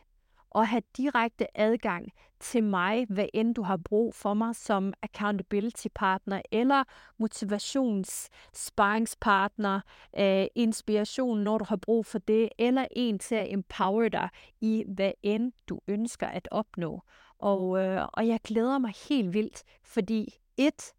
og 0.49 0.67
have 0.67 0.81
direkte 0.97 1.57
adgang 1.57 2.11
til 2.39 2.63
mig, 2.63 3.05
hvad 3.09 3.27
end 3.33 3.55
du 3.55 3.61
har 3.61 3.77
brug 3.77 4.15
for 4.15 4.33
mig 4.33 4.55
som 4.55 4.93
accountability 5.01 5.87
partner, 5.95 6.41
eller 6.51 6.83
motivations 7.17 8.29
sparringspartner, 8.53 9.81
øh, 10.19 10.45
inspiration, 10.55 11.39
når 11.39 11.57
du 11.57 11.65
har 11.65 11.75
brug 11.75 12.05
for 12.05 12.19
det, 12.19 12.49
eller 12.57 12.85
en 12.91 13.19
til 13.19 13.35
at 13.35 13.53
empower 13.53 14.09
dig 14.09 14.29
i, 14.61 14.83
hvad 14.87 15.11
end 15.23 15.51
du 15.69 15.79
ønsker 15.87 16.27
at 16.27 16.47
opnå. 16.51 17.01
Og, 17.39 17.79
øh, 17.79 18.07
og 18.13 18.27
jeg 18.27 18.39
glæder 18.43 18.77
mig 18.77 18.93
helt 19.09 19.33
vildt, 19.33 19.63
fordi 19.83 20.33
et, 20.57 20.93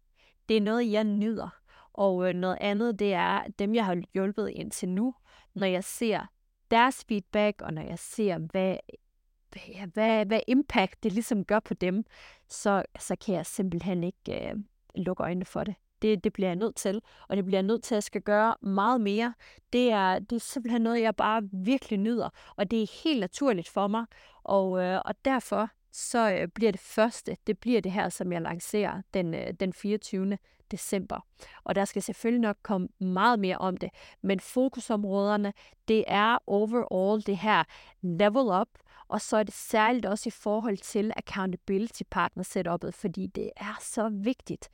det 0.49 0.57
er 0.57 0.61
noget, 0.61 0.91
jeg 0.91 1.03
nyder. 1.03 1.49
Og 1.93 2.29
øh, 2.29 2.35
noget 2.35 2.57
andet, 2.61 2.99
det 2.99 3.13
er 3.13 3.43
dem, 3.59 3.75
jeg 3.75 3.85
har 3.85 4.01
hjulpet 4.13 4.49
indtil 4.49 4.89
nu, 4.89 5.13
når 5.55 5.67
jeg 5.67 5.83
ser 5.83 6.25
deres 6.71 7.05
feedback, 7.07 7.61
og 7.61 7.73
når 7.73 7.81
jeg 7.81 7.99
ser, 7.99 8.37
hvad 8.37 8.77
ja, 9.67 9.85
hvad, 9.85 10.25
hvad 10.25 10.39
impact 10.47 11.03
det 11.03 11.13
ligesom 11.13 11.45
gør 11.45 11.59
på 11.59 11.73
dem, 11.73 12.03
så, 12.49 12.83
så 12.99 13.15
kan 13.25 13.35
jeg 13.35 13.45
simpelthen 13.45 14.03
ikke 14.03 14.49
øh, 14.49 14.55
lukke 14.95 15.23
øjnene 15.23 15.45
for 15.45 15.63
det. 15.63 15.75
det. 16.01 16.23
Det 16.23 16.33
bliver 16.33 16.49
jeg 16.49 16.55
nødt 16.55 16.75
til, 16.75 17.01
og 17.29 17.37
det 17.37 17.45
bliver 17.45 17.57
jeg 17.57 17.63
nødt 17.63 17.83
til 17.83 17.95
at 17.95 18.03
skal 18.03 18.21
gøre 18.21 18.55
meget 18.61 19.01
mere. 19.01 19.33
Det 19.73 19.91
er, 19.91 20.19
det 20.19 20.35
er 20.35 20.39
simpelthen 20.39 20.81
noget, 20.81 21.01
jeg 21.01 21.15
bare 21.15 21.41
virkelig 21.51 21.99
nyder, 21.99 22.29
og 22.55 22.71
det 22.71 22.83
er 22.83 23.01
helt 23.03 23.19
naturligt 23.19 23.69
for 23.69 23.87
mig, 23.87 24.05
og, 24.43 24.83
øh, 24.83 25.01
og 25.05 25.15
derfor 25.25 25.69
så 25.91 26.31
øh, 26.31 26.47
bliver 26.47 26.71
det 26.71 26.81
første, 26.81 27.37
det 27.47 27.59
bliver 27.59 27.81
det 27.81 27.91
her, 27.91 28.09
som 28.09 28.31
jeg 28.31 28.41
lancerer 28.41 29.01
den, 29.13 29.33
øh, 29.33 29.53
den 29.59 29.73
24. 29.73 30.37
december. 30.71 31.19
Og 31.63 31.75
der 31.75 31.85
skal 31.85 32.01
selvfølgelig 32.01 32.41
nok 32.41 32.57
komme 32.63 32.87
meget 32.99 33.39
mere 33.39 33.57
om 33.57 33.77
det, 33.77 33.89
men 34.21 34.39
fokusområderne, 34.39 35.53
det 35.87 36.03
er 36.07 36.37
overall 36.47 37.21
det 37.25 37.37
her 37.37 37.63
level 38.01 38.61
up, 38.61 38.69
og 39.09 39.21
så 39.21 39.37
er 39.37 39.43
det 39.43 39.53
særligt 39.53 40.05
også 40.05 40.29
i 40.29 40.31
forhold 40.31 40.77
til 40.77 41.11
accountability 41.15 42.03
partner 42.11 42.43
setupet, 42.43 42.93
fordi 42.93 43.27
det 43.27 43.51
er 43.57 43.77
så 43.81 44.09
vigtigt. 44.09 44.69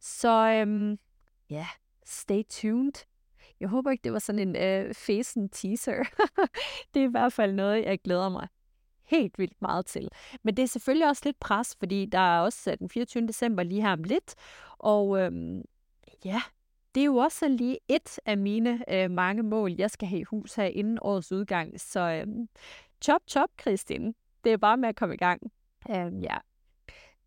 Så 0.00 0.50
øhm, 0.50 0.98
ja, 1.50 1.66
stay 2.06 2.42
tuned. 2.50 2.92
Jeg 3.60 3.68
håber 3.68 3.90
ikke, 3.90 4.04
det 4.04 4.12
var 4.12 4.18
sådan 4.18 4.48
en 4.48 4.56
øh, 4.56 4.94
fesen 4.94 5.48
teaser. 5.48 6.02
det 6.94 7.02
er 7.02 7.06
i 7.06 7.10
hvert 7.10 7.32
fald 7.32 7.52
noget, 7.52 7.84
jeg 7.84 7.98
glæder 8.00 8.28
mig 8.28 8.48
helt 9.04 9.38
vildt 9.38 9.62
meget 9.62 9.86
til. 9.86 10.08
Men 10.42 10.56
det 10.56 10.62
er 10.62 10.66
selvfølgelig 10.66 11.08
også 11.08 11.22
lidt 11.24 11.40
pres, 11.40 11.76
fordi 11.78 12.06
der 12.06 12.18
er 12.18 12.40
også 12.40 12.70
øh, 12.70 12.78
den 12.78 12.88
24. 12.88 13.26
december 13.26 13.62
lige 13.62 13.82
her 13.82 13.92
om 13.92 14.04
lidt. 14.04 14.34
Og 14.78 15.18
øhm, 15.20 15.62
ja, 16.24 16.42
det 16.94 17.00
er 17.00 17.04
jo 17.04 17.16
også 17.16 17.48
lige 17.48 17.78
et 17.88 18.20
af 18.26 18.38
mine 18.38 18.94
øh, 18.94 19.10
mange 19.10 19.42
mål, 19.42 19.72
jeg 19.72 19.90
skal 19.90 20.08
have 20.08 20.20
i 20.20 20.24
hus 20.24 20.54
her 20.54 20.64
inden 20.64 20.98
årets 21.02 21.32
udgang. 21.32 21.80
Så 21.80 22.00
øhm, 22.00 22.48
chop 23.04 23.20
chop, 23.28 23.48
Kristin. 23.56 24.14
Det 24.44 24.52
er 24.52 24.56
bare 24.56 24.76
med 24.76 24.88
at 24.88 24.96
komme 24.96 25.14
i 25.14 25.18
gang. 25.18 25.52
Øhm, 25.90 26.20
ja. 26.20 26.36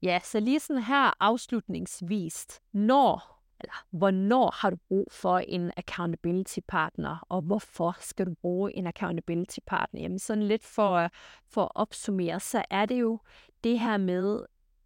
ja, 0.02 0.20
så 0.24 0.40
lige 0.40 0.60
sådan 0.60 0.84
her 0.84 1.14
afslutningsvist. 1.20 2.62
Når 2.74 3.42
eller 3.64 3.86
hvornår 3.92 4.56
har 4.62 4.70
du 4.70 4.78
brug 4.88 5.08
for 5.12 5.38
en 5.38 5.72
accountability 5.78 6.60
partner, 6.68 7.26
og 7.30 7.42
hvorfor 7.42 7.98
skal 8.00 8.26
du 8.26 8.34
bruge 8.42 8.78
en 8.78 8.88
accountability 8.88 9.60
partner? 9.66 10.02
Jamen 10.02 10.20
sådan 10.20 10.44
lidt 10.44 10.64
for, 10.64 11.10
for 11.48 11.64
at 11.64 11.72
opsummere, 11.76 12.40
så 12.40 12.64
er 12.70 12.86
det 12.86 13.02
jo 13.02 13.20
det 13.64 13.80
her 13.80 13.98
med, 13.98 14.46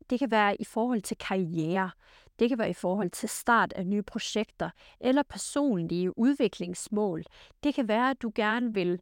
det 0.10 0.20
kan 0.20 0.32
være 0.32 0.62
i 0.62 0.64
forhold 0.64 1.02
til 1.02 1.18
karriere, 1.18 1.92
det 2.40 2.50
kan 2.50 2.58
være 2.58 2.70
i 2.70 2.74
forhold 2.74 3.10
til 3.10 3.30
start 3.30 3.74
af 3.74 3.88
nye 3.88 4.04
projekter, 4.04 4.70
eller 5.00 5.24
personlige 5.24 6.18
udviklingsmål. 6.18 7.24
Det 7.64 7.76
kan 7.76 7.88
være, 7.88 8.10
at 8.10 8.22
du 8.22 8.32
gerne 8.36 8.74
vil 8.74 9.00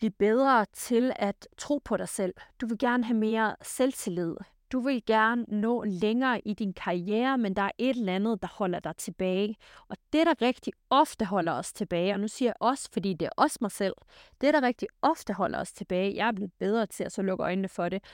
blive 0.00 0.10
bedre 0.10 0.66
til 0.72 1.12
at 1.16 1.48
tro 1.58 1.80
på 1.84 1.96
dig 1.96 2.08
selv. 2.08 2.34
Du 2.60 2.66
vil 2.66 2.78
gerne 2.78 3.04
have 3.04 3.16
mere 3.18 3.56
selvtillid. 3.62 4.36
Du 4.72 4.80
vil 4.80 5.04
gerne 5.06 5.44
nå 5.48 5.84
længere 5.84 6.40
i 6.40 6.54
din 6.54 6.72
karriere, 6.72 7.38
men 7.38 7.56
der 7.56 7.62
er 7.62 7.70
et 7.78 7.96
eller 7.96 8.14
andet, 8.14 8.42
der 8.42 8.48
holder 8.48 8.80
dig 8.80 8.96
tilbage. 8.96 9.56
Og 9.88 9.96
det, 10.12 10.26
der 10.26 10.42
rigtig 10.42 10.72
ofte 10.90 11.24
holder 11.24 11.52
os 11.52 11.72
tilbage, 11.72 12.12
og 12.14 12.20
nu 12.20 12.28
siger 12.28 12.48
jeg 12.48 12.54
også, 12.60 12.88
fordi 12.92 13.14
det 13.14 13.26
er 13.26 13.30
også 13.36 13.58
mig 13.60 13.70
selv, 13.70 13.94
det, 14.40 14.54
der 14.54 14.62
rigtig 14.62 14.88
ofte 15.02 15.32
holder 15.32 15.60
os 15.60 15.72
tilbage, 15.72 16.16
jeg 16.16 16.28
er 16.28 16.32
blevet 16.32 16.52
bedre 16.58 16.86
til 16.86 17.04
at 17.04 17.12
så 17.12 17.22
lukke 17.22 17.44
øjnene 17.44 17.68
for 17.68 17.88
det, 17.88 18.04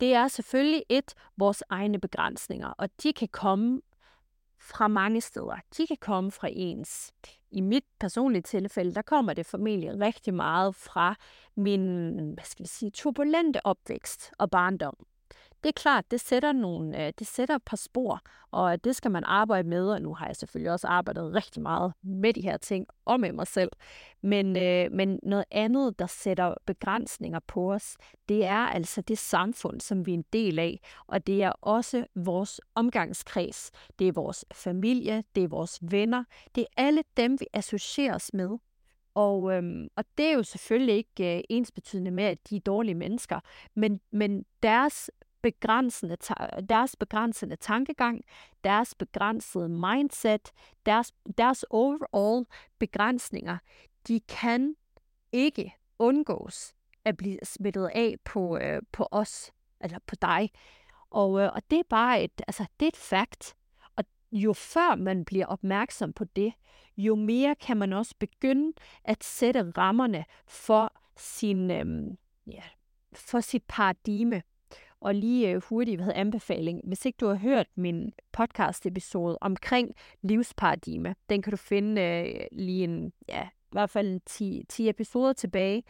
det 0.00 0.14
er 0.14 0.28
selvfølgelig 0.28 0.84
et, 0.88 1.14
vores 1.36 1.62
egne 1.68 2.00
begrænsninger, 2.00 2.68
og 2.68 2.88
de 3.02 3.12
kan 3.12 3.28
komme 3.28 3.80
fra 4.60 4.88
mange 4.88 5.20
steder. 5.20 5.56
De 5.76 5.86
kan 5.86 5.96
komme 6.00 6.30
fra 6.30 6.48
ens. 6.52 7.12
I 7.50 7.60
mit 7.60 7.84
personlige 8.00 8.42
tilfælde, 8.42 8.94
der 8.94 9.02
kommer 9.02 9.32
det 9.32 9.46
formentlig 9.46 10.00
rigtig 10.00 10.34
meget 10.34 10.74
fra 10.74 11.14
min, 11.56 11.82
hvad 12.34 12.44
skal 12.44 12.62
jeg 12.62 12.68
sige, 12.68 12.90
turbulente 12.90 13.66
opvækst 13.66 14.32
og 14.38 14.50
barndom 14.50 14.94
det 15.62 15.68
er 15.68 15.72
klart, 15.72 16.10
det 16.10 16.20
sætter, 16.20 16.52
nogle, 16.52 17.06
øh, 17.06 17.12
det 17.18 17.26
sætter 17.26 17.54
et 17.54 17.62
par 17.62 17.76
spor, 17.76 18.20
og 18.50 18.84
det 18.84 18.96
skal 18.96 19.10
man 19.10 19.24
arbejde 19.24 19.68
med, 19.68 19.90
og 19.90 20.02
nu 20.02 20.14
har 20.14 20.26
jeg 20.26 20.36
selvfølgelig 20.36 20.72
også 20.72 20.86
arbejdet 20.86 21.34
rigtig 21.34 21.62
meget 21.62 21.92
med 22.02 22.32
de 22.32 22.40
her 22.40 22.56
ting, 22.56 22.86
og 23.04 23.20
med 23.20 23.32
mig 23.32 23.46
selv. 23.46 23.70
Men, 24.22 24.56
øh, 24.56 24.92
men 24.92 25.20
noget 25.22 25.44
andet, 25.50 25.98
der 25.98 26.06
sætter 26.06 26.54
begrænsninger 26.66 27.40
på 27.46 27.72
os, 27.72 27.96
det 28.28 28.44
er 28.44 28.66
altså 28.66 29.00
det 29.00 29.18
samfund, 29.18 29.80
som 29.80 30.06
vi 30.06 30.10
er 30.10 30.18
en 30.18 30.24
del 30.32 30.58
af, 30.58 30.80
og 31.06 31.26
det 31.26 31.42
er 31.42 31.50
også 31.50 32.06
vores 32.14 32.60
omgangskreds. 32.74 33.70
Det 33.98 34.08
er 34.08 34.12
vores 34.12 34.44
familie, 34.52 35.24
det 35.34 35.44
er 35.44 35.48
vores 35.48 35.78
venner, 35.82 36.24
det 36.54 36.60
er 36.60 36.82
alle 36.82 37.02
dem, 37.16 37.40
vi 37.40 37.46
associerer 37.52 38.14
os 38.14 38.30
med. 38.34 38.58
Og, 39.14 39.52
øhm, 39.52 39.88
og 39.96 40.04
det 40.18 40.26
er 40.26 40.32
jo 40.32 40.42
selvfølgelig 40.42 40.94
ikke 40.94 41.36
øh, 41.36 41.42
ensbetydende 41.48 42.10
med, 42.10 42.24
at 42.24 42.38
de 42.50 42.56
er 42.56 42.60
dårlige 42.60 42.94
mennesker, 42.94 43.40
men, 43.74 44.00
men 44.12 44.44
deres 44.62 45.10
begrænsende, 45.50 46.16
deres 46.68 46.96
begrænsende 46.96 47.56
tankegang, 47.56 48.24
deres 48.64 48.94
begrænsede 48.94 49.68
mindset, 49.68 50.52
deres, 50.86 51.14
deres 51.38 51.64
overall 51.70 52.46
begrænsninger, 52.78 53.58
de 54.08 54.20
kan 54.20 54.76
ikke 55.32 55.74
undgås 55.98 56.74
at 57.04 57.16
blive 57.16 57.38
smittet 57.42 57.90
af 57.94 58.14
på, 58.24 58.58
øh, 58.58 58.82
på 58.92 59.08
os, 59.10 59.52
eller 59.80 59.98
på 60.06 60.14
dig. 60.22 60.50
Og, 61.10 61.40
øh, 61.40 61.50
og 61.54 61.62
det 61.70 61.78
er 61.78 61.88
bare 61.90 62.22
et, 62.22 62.42
altså, 62.46 62.66
det 62.80 62.86
er 62.86 62.90
et 62.90 62.96
fakt. 62.96 63.54
Og 63.96 64.04
jo 64.32 64.52
før 64.52 64.94
man 64.94 65.24
bliver 65.24 65.46
opmærksom 65.46 66.12
på 66.12 66.24
det, 66.24 66.52
jo 66.96 67.14
mere 67.14 67.54
kan 67.54 67.76
man 67.76 67.92
også 67.92 68.14
begynde 68.18 68.72
at 69.04 69.24
sætte 69.24 69.72
rammerne 69.78 70.24
for 70.46 70.92
sin, 71.16 71.70
øh, 71.70 72.16
ja, 72.46 72.62
for 73.12 73.40
sit 73.40 73.64
paradigme. 73.68 74.42
Og 75.00 75.14
lige 75.14 75.50
øh, 75.50 75.62
hurtigt, 75.62 75.96
hvad 75.96 76.04
hedder 76.04 76.20
anbefaling. 76.20 76.80
Hvis 76.84 77.06
ikke 77.06 77.16
du 77.16 77.26
har 77.26 77.34
hørt 77.34 77.66
min 77.76 78.12
podcast-episode 78.32 79.38
omkring 79.40 79.94
livsparadigme, 80.22 81.14
den 81.28 81.42
kan 81.42 81.50
du 81.50 81.56
finde 81.56 82.02
øh, 82.02 82.46
lige 82.52 82.84
en, 82.84 83.12
ja, 83.28 83.42
i 83.42 83.72
hvert 83.72 83.90
fald 83.90 84.20
10, 84.26 84.62
10 84.68 84.88
episoder 84.88 85.32
tilbage. 85.32 85.82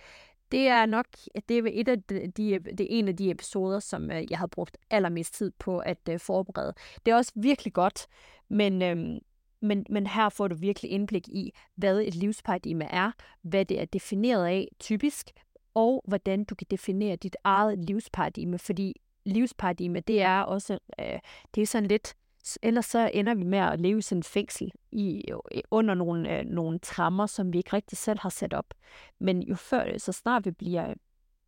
Det 0.53 0.69
er 0.69 0.87
nok 0.87 1.07
det 1.49 1.59
er 1.59 1.71
et 1.73 1.89
af 1.89 2.03
de, 2.03 2.27
de, 2.37 2.59
det 2.59 2.81
er 2.81 2.87
en 2.91 3.09
af 3.09 3.17
de 3.17 3.31
episoder, 3.31 3.79
som 3.81 4.11
øh, 4.11 4.31
jeg 4.31 4.39
har 4.39 4.47
brugt 4.47 4.77
allermest 4.91 5.35
tid 5.35 5.53
på 5.59 5.79
at 5.79 6.09
øh, 6.11 6.21
forberede. 6.21 6.75
Det 7.07 7.13
er 7.13 7.17
også 7.17 7.33
virkelig 7.37 7.73
godt, 7.73 8.07
men, 8.49 8.83
øh, 8.83 9.21
men, 9.63 9.87
men 9.91 10.07
her 10.07 10.29
får 10.29 10.49
du 10.49 10.55
virkelig 10.55 10.91
indblik 10.91 11.29
i, 11.29 11.53
hvad 11.77 12.01
et 12.01 12.15
livsparadigme 12.15 12.85
er, 12.85 13.13
hvad 13.43 13.65
det 13.65 13.81
er 13.81 13.85
defineret 13.85 14.47
af 14.47 14.69
typisk, 14.81 15.31
og 15.75 16.05
hvordan 16.09 16.45
du 16.45 16.55
kan 16.55 16.67
definere 16.71 17.17
dit 17.17 17.37
eget 17.45 17.79
livsparadigme, 17.85 18.59
fordi 18.59 18.95
livsparadigme, 19.25 20.01
det 20.01 20.23
er 20.23 20.41
også, 20.41 20.79
øh, 21.01 21.19
det 21.55 21.63
er 21.63 21.67
sådan 21.67 21.89
lidt 21.89 22.15
ellers 22.63 22.87
så 22.87 23.11
ender 23.15 23.35
vi 23.35 23.45
med 23.45 23.59
at 23.59 23.81
leve 23.81 23.99
i 23.99 24.03
sådan 24.03 24.19
en 24.19 24.23
fængsel 24.23 24.73
i, 24.93 25.25
under 25.71 25.95
nogle, 25.95 26.39
øh, 26.39 26.45
nogle 26.45 26.79
trammer, 26.79 27.27
som 27.27 27.53
vi 27.53 27.59
ikke 27.59 27.73
rigtig 27.73 27.99
selv 27.99 28.19
har 28.19 28.29
sat 28.29 28.55
op. 28.55 28.75
Men 29.19 29.43
jo 29.43 29.55
før, 29.55 29.99
så 29.99 30.13
snart 30.13 30.45
vi 30.45 30.51
bliver 30.51 30.95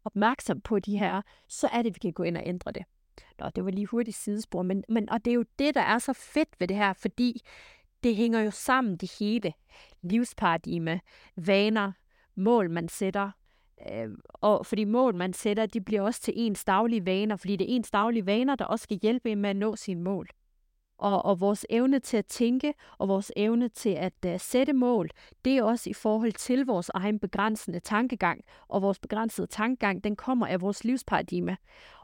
opmærksom 0.04 0.60
på 0.60 0.78
de 0.78 0.98
her, 0.98 1.22
så 1.48 1.68
er 1.72 1.82
det, 1.82 1.94
vi 1.94 1.98
kan 1.98 2.12
gå 2.12 2.22
ind 2.22 2.36
og 2.36 2.42
ændre 2.46 2.72
det. 2.72 2.84
Nå, 3.38 3.48
det 3.48 3.64
var 3.64 3.70
lige 3.70 3.86
hurtigt 3.86 4.16
sidespor, 4.16 4.62
men, 4.62 4.84
men 4.88 5.10
og 5.10 5.24
det 5.24 5.30
er 5.30 5.34
jo 5.34 5.44
det, 5.58 5.74
der 5.74 5.80
er 5.80 5.98
så 5.98 6.12
fedt 6.12 6.48
ved 6.58 6.68
det 6.68 6.76
her, 6.76 6.92
fordi 6.92 7.40
det 8.02 8.16
hænger 8.16 8.40
jo 8.40 8.50
sammen, 8.50 8.96
det 8.96 9.12
hele. 9.18 9.52
Livsparadigme, 10.02 11.00
vaner, 11.36 11.92
mål, 12.34 12.70
man 12.70 12.88
sætter, 12.88 13.30
Øh, 13.92 14.08
og 14.34 14.66
fordi 14.66 14.84
mål, 14.84 15.14
man 15.14 15.32
sætter, 15.32 15.66
de 15.66 15.80
bliver 15.80 16.02
også 16.02 16.20
til 16.20 16.34
ens 16.36 16.64
daglige 16.64 17.06
vaner, 17.06 17.36
fordi 17.36 17.56
det 17.56 17.70
er 17.70 17.76
ens 17.76 17.90
daglige 17.90 18.26
vaner, 18.26 18.54
der 18.54 18.64
også 18.64 18.82
skal 18.82 18.98
hjælpe 19.02 19.30
en 19.30 19.40
med 19.40 19.50
at 19.50 19.56
nå 19.56 19.76
sine 19.76 20.02
mål. 20.02 20.28
Og, 20.98 21.24
og 21.24 21.40
vores 21.40 21.66
evne 21.70 21.98
til 21.98 22.16
at 22.16 22.26
tænke, 22.26 22.74
og 22.98 23.08
vores 23.08 23.32
evne 23.36 23.68
til 23.68 23.90
at 23.90 24.12
uh, 24.26 24.32
sætte 24.38 24.72
mål, 24.72 25.10
det 25.44 25.56
er 25.56 25.62
også 25.62 25.90
i 25.90 25.92
forhold 25.92 26.32
til 26.32 26.66
vores 26.66 26.90
egen 26.94 27.18
begrænsende 27.18 27.80
tankegang. 27.80 28.44
Og 28.68 28.82
vores 28.82 28.98
begrænsede 28.98 29.46
tankegang, 29.46 30.04
den 30.04 30.16
kommer 30.16 30.46
af 30.46 30.60
vores 30.60 30.84
livsparadigme. 30.84 31.56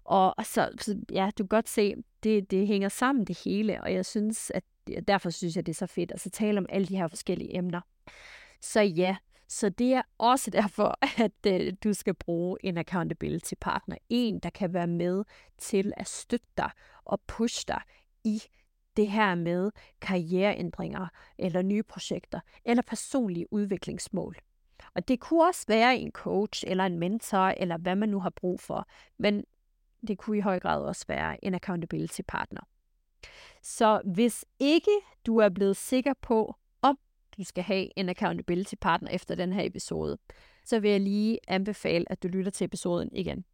Og, 0.05 0.39
og 0.39 0.47
så, 0.47 0.69
så, 0.81 0.97
ja, 1.13 1.31
du 1.39 1.43
kan 1.45 1.49
godt 1.49 1.69
se, 1.69 1.95
det, 2.23 2.51
det 2.51 2.67
hænger 2.67 2.89
sammen 2.89 3.25
det 3.25 3.41
hele, 3.45 3.83
og 3.83 3.93
jeg 3.93 4.07
synes, 4.07 4.53
at 4.55 4.65
derfor 5.09 5.31
synes 5.31 5.57
jeg, 5.57 5.67
det 5.67 5.73
er 5.73 5.77
så 5.77 5.87
fedt 5.87 6.13
at 6.13 6.21
så 6.21 6.31
tale 6.31 6.59
om 6.59 6.67
alle 6.69 6.87
de 6.87 6.97
her 6.97 7.09
forskellige 7.09 7.57
emner. 7.57 7.81
Så 8.61 8.81
ja, 8.81 9.17
så 9.49 9.69
det 9.69 9.95
er 9.95 10.03
også 10.19 10.51
derfor, 10.51 10.99
at 11.25 11.47
øh, 11.47 11.73
du 11.85 11.93
skal 11.93 12.15
bruge 12.15 12.59
en 12.65 12.79
accountability 12.79 13.55
partner. 13.61 13.97
En, 14.09 14.39
der 14.39 14.51
kan 14.51 14.75
være 14.75 14.87
med 14.87 15.25
til 15.59 15.93
at 15.97 16.09
støtte 16.09 16.47
dig 16.57 16.71
og 17.05 17.21
pushe 17.27 17.65
dig 17.69 17.81
i 18.25 18.43
det 18.97 19.09
her 19.09 19.35
med 19.35 19.71
karriereændringer 20.01 21.07
eller 21.39 21.63
nye 21.63 21.83
projekter 21.83 22.41
eller 22.65 22.83
personlige 22.83 23.53
udviklingsmål. 23.53 24.37
Og 24.95 25.09
det 25.09 25.21
kunne 25.21 25.47
også 25.47 25.65
være 25.69 25.97
en 25.97 26.13
coach 26.13 26.65
eller 26.67 26.87
en 26.87 26.99
mentor 26.99 27.39
eller 27.39 27.77
hvad 27.79 27.97
man 27.97 28.09
nu 28.09 28.21
har 28.21 28.31
brug 28.31 28.61
for, 28.61 28.89
men 29.19 29.45
det 30.09 30.19
kunne 30.19 30.39
i 30.39 30.41
høj 30.41 30.61
grad 30.61 30.83
også 30.83 31.05
være 31.09 31.45
en 31.45 31.55
accountability 31.55 32.21
partner. 32.29 32.61
Så 33.63 34.03
hvis 34.15 34.45
ikke 34.59 34.91
du 35.27 35.39
er 35.39 35.49
blevet 35.49 35.77
sikker 35.77 36.15
på, 36.23 36.55
du 37.39 37.45
skal 37.45 37.65
have 37.65 37.99
en 37.99 38.09
accountability 38.09 38.75
partner 38.81 39.11
efter 39.11 39.35
den 39.35 39.53
her 39.53 39.67
episode, 39.67 40.19
så 40.65 40.81
vil 40.81 40.91
jeg 40.91 41.01
lige 41.01 41.39
anbefale, 41.49 42.13
at 42.13 42.23
du 42.23 42.29
lytter 42.29 42.51
til 42.51 42.65
episoden 42.65 43.11
igen. 43.13 43.45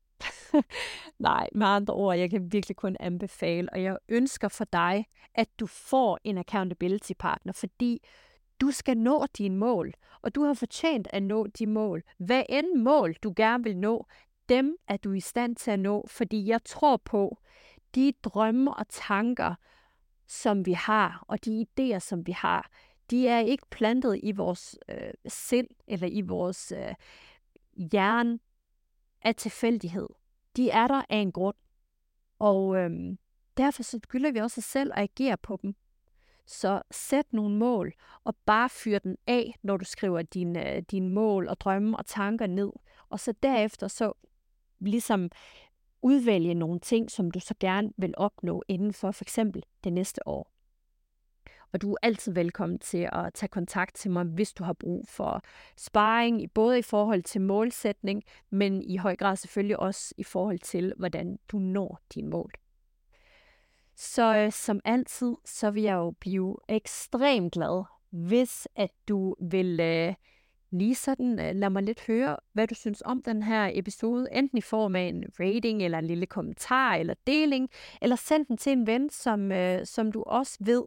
Nej, 1.19 1.49
med 1.55 1.67
andre 1.67 1.95
ord, 1.95 2.17
jeg 2.17 2.31
kan 2.31 2.53
virkelig 2.53 2.77
kun 2.77 2.97
anbefale, 3.01 3.73
og 3.73 3.83
jeg 3.83 3.97
ønsker 4.09 4.49
for 4.49 4.65
dig, 4.65 5.07
at 5.35 5.49
du 5.61 5.67
får 5.67 6.19
en 6.25 6.39
accountability 6.39 7.13
partner, 7.19 7.53
fordi 7.53 8.03
du 8.61 8.71
skal 8.71 8.97
nå 8.97 9.27
dine 9.39 9.57
mål, 9.57 9.95
og 10.23 10.35
du 10.35 10.43
har 10.45 10.55
fortjent 10.55 11.09
at 11.11 11.23
nå 11.23 11.47
de 11.47 11.67
mål. 11.67 12.03
Hvad 12.19 12.43
end 12.49 12.83
mål, 12.83 13.15
du 13.23 13.33
gerne 13.37 13.65
vil 13.65 13.77
nå, 13.77 14.07
dem 14.49 14.77
er 14.89 14.97
du 14.97 15.13
i 15.13 15.21
stand 15.21 15.57
til 15.57 15.71
at 15.71 15.79
nå, 15.79 16.07
fordi 16.09 16.49
jeg 16.49 16.65
tror 16.65 16.97
på, 16.97 17.39
de 17.95 18.13
drømme 18.23 18.75
og 18.75 18.89
tanker, 18.89 19.55
som 20.27 20.67
vi 20.67 20.73
har, 20.73 21.25
og 21.29 21.45
de 21.45 21.67
idéer, 21.67 21.99
som 21.99 22.27
vi 22.27 22.33
har, 22.33 22.71
de 23.11 23.29
er 23.29 23.39
ikke 23.39 23.67
plantet 23.71 24.21
i 24.23 24.33
vores 24.33 24.79
øh, 24.89 25.13
sind 25.29 25.69
eller 25.87 26.09
i 26.09 26.21
vores 26.21 26.73
øh, 26.77 26.95
hjerne 27.77 28.39
af 29.23 29.35
tilfældighed. 29.35 30.09
De 30.57 30.71
er 30.71 30.87
der 30.87 31.03
af 31.09 31.17
en 31.17 31.33
grund. 31.33 31.57
Og 32.39 32.77
øh, 32.77 33.17
derfor 33.57 33.83
så 33.83 34.01
skylder 34.05 34.33
vi 34.33 34.39
også 34.39 34.61
os 34.61 34.65
selv 34.65 34.93
at 34.95 35.03
agere 35.03 35.37
på 35.37 35.59
dem. 35.63 35.75
Så 36.47 36.83
sæt 36.91 37.33
nogle 37.33 37.57
mål, 37.57 37.93
og 38.25 38.37
bare 38.47 38.69
fyr 38.69 38.99
den 38.99 39.17
af, 39.27 39.55
når 39.63 39.77
du 39.77 39.85
skriver 39.85 40.23
dine, 40.23 40.77
øh, 40.77 40.83
dine 40.91 41.09
mål 41.09 41.49
og 41.49 41.61
drømme 41.61 41.97
og 41.97 42.07
tanker 42.07 42.47
ned. 42.47 42.73
Og 43.09 43.21
så 43.21 43.35
derefter 43.43 43.89
så 43.89 44.13
ligesom 44.81 45.31
udvælge 46.03 46.55
nogle 46.55 46.81
ting, 46.81 47.11
som 47.11 47.31
du 47.31 47.41
så 47.41 47.55
gerne 47.61 47.93
vil 47.97 48.15
opnå 48.17 48.63
inden 48.69 48.93
for 48.93 49.11
for 49.11 49.25
eksempel 49.25 49.65
det 49.85 49.93
næste 49.93 50.29
år. 50.29 50.52
Og 51.73 51.83
du 51.83 51.93
er 51.93 51.97
altid 52.03 52.33
velkommen 52.33 52.79
til 52.79 53.09
at 53.13 53.35
tage 53.35 53.49
kontakt 53.49 53.95
til 53.95 54.11
mig, 54.11 54.25
hvis 54.25 54.53
du 54.53 54.65
har 54.65 54.73
brug 54.73 55.09
for 55.09 55.43
sparring, 55.77 56.53
både 56.55 56.79
i 56.79 56.83
forhold 56.83 57.23
til 57.23 57.41
målsætning, 57.41 58.23
men 58.51 58.83
i 58.83 58.97
høj 58.97 59.17
grad 59.17 59.37
selvfølgelig 59.37 59.81
også 59.81 60.15
i 60.19 60.23
forhold 60.23 60.59
til, 60.59 60.95
hvordan 60.97 61.39
du 61.49 61.59
når 61.59 62.01
dine 62.15 62.31
mål. 62.31 62.53
Så 63.97 64.37
øh, 64.37 64.53
som 64.53 64.81
altid, 64.85 65.35
så 65.45 65.71
vil 65.71 65.83
jeg 65.83 65.95
jo 65.95 66.11
blive 66.11 66.57
ekstremt 66.69 67.53
glad, 67.53 67.85
hvis 68.11 68.69
at 68.77 68.91
du 69.09 69.37
vil 69.41 69.81
øh, 69.81 70.15
lige 70.71 70.95
sådan 70.95 71.39
øh, 71.39 71.55
lade 71.55 71.71
mig 71.71 71.83
lidt 71.83 72.07
høre, 72.07 72.37
hvad 72.53 72.67
du 72.67 72.75
synes 72.75 73.03
om 73.05 73.23
den 73.23 73.43
her 73.43 73.71
episode, 73.75 74.29
enten 74.33 74.59
i 74.59 74.61
form 74.61 74.97
af 74.97 75.03
en 75.03 75.25
rating, 75.41 75.83
eller 75.83 75.99
en 75.99 76.07
lille 76.07 76.27
kommentar, 76.27 76.95
eller 76.95 77.15
deling, 77.27 77.71
eller 78.03 78.17
send 78.17 78.47
den 78.47 78.57
til 78.57 78.73
en 78.73 78.87
ven, 78.87 79.11
som, 79.11 79.53
øh, 79.53 79.87
som 79.87 80.13
du 80.13 80.23
også 80.23 80.57
ved 80.61 80.83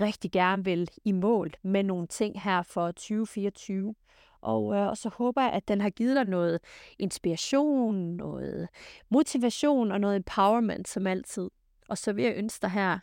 rigtig 0.00 0.32
gerne 0.32 0.64
vil 0.64 0.88
i 1.04 1.12
mål 1.12 1.52
med 1.62 1.82
nogle 1.82 2.06
ting 2.06 2.42
her 2.42 2.62
for 2.62 2.86
2024. 2.86 3.94
Og, 4.42 4.74
øh, 4.74 4.88
og 4.88 4.96
så 4.96 5.08
håber 5.08 5.42
jeg, 5.42 5.52
at 5.52 5.68
den 5.68 5.80
har 5.80 5.90
givet 5.90 6.16
dig 6.16 6.24
noget 6.24 6.60
inspiration, 6.98 7.94
noget 8.16 8.68
motivation 9.10 9.92
og 9.92 10.00
noget 10.00 10.16
empowerment 10.16 10.88
som 10.88 11.06
altid. 11.06 11.50
Og 11.88 11.98
så 11.98 12.12
vil 12.12 12.24
jeg 12.24 12.34
ønske 12.36 12.62
dig 12.62 12.70
her 12.70 12.98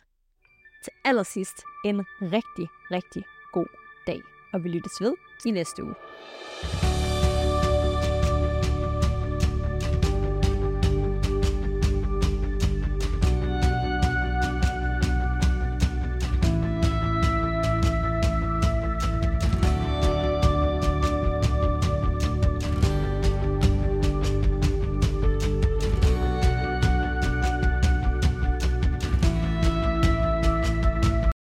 til 0.84 0.92
allersidst 1.04 1.56
en 1.84 2.00
rigtig, 2.22 2.68
rigtig 2.90 3.22
god 3.52 3.66
dag. 4.06 4.20
Og 4.52 4.64
vi 4.64 4.68
lyttes 4.68 5.00
ved 5.00 5.14
i 5.46 5.50
næste 5.50 5.84
uge. 5.84 5.94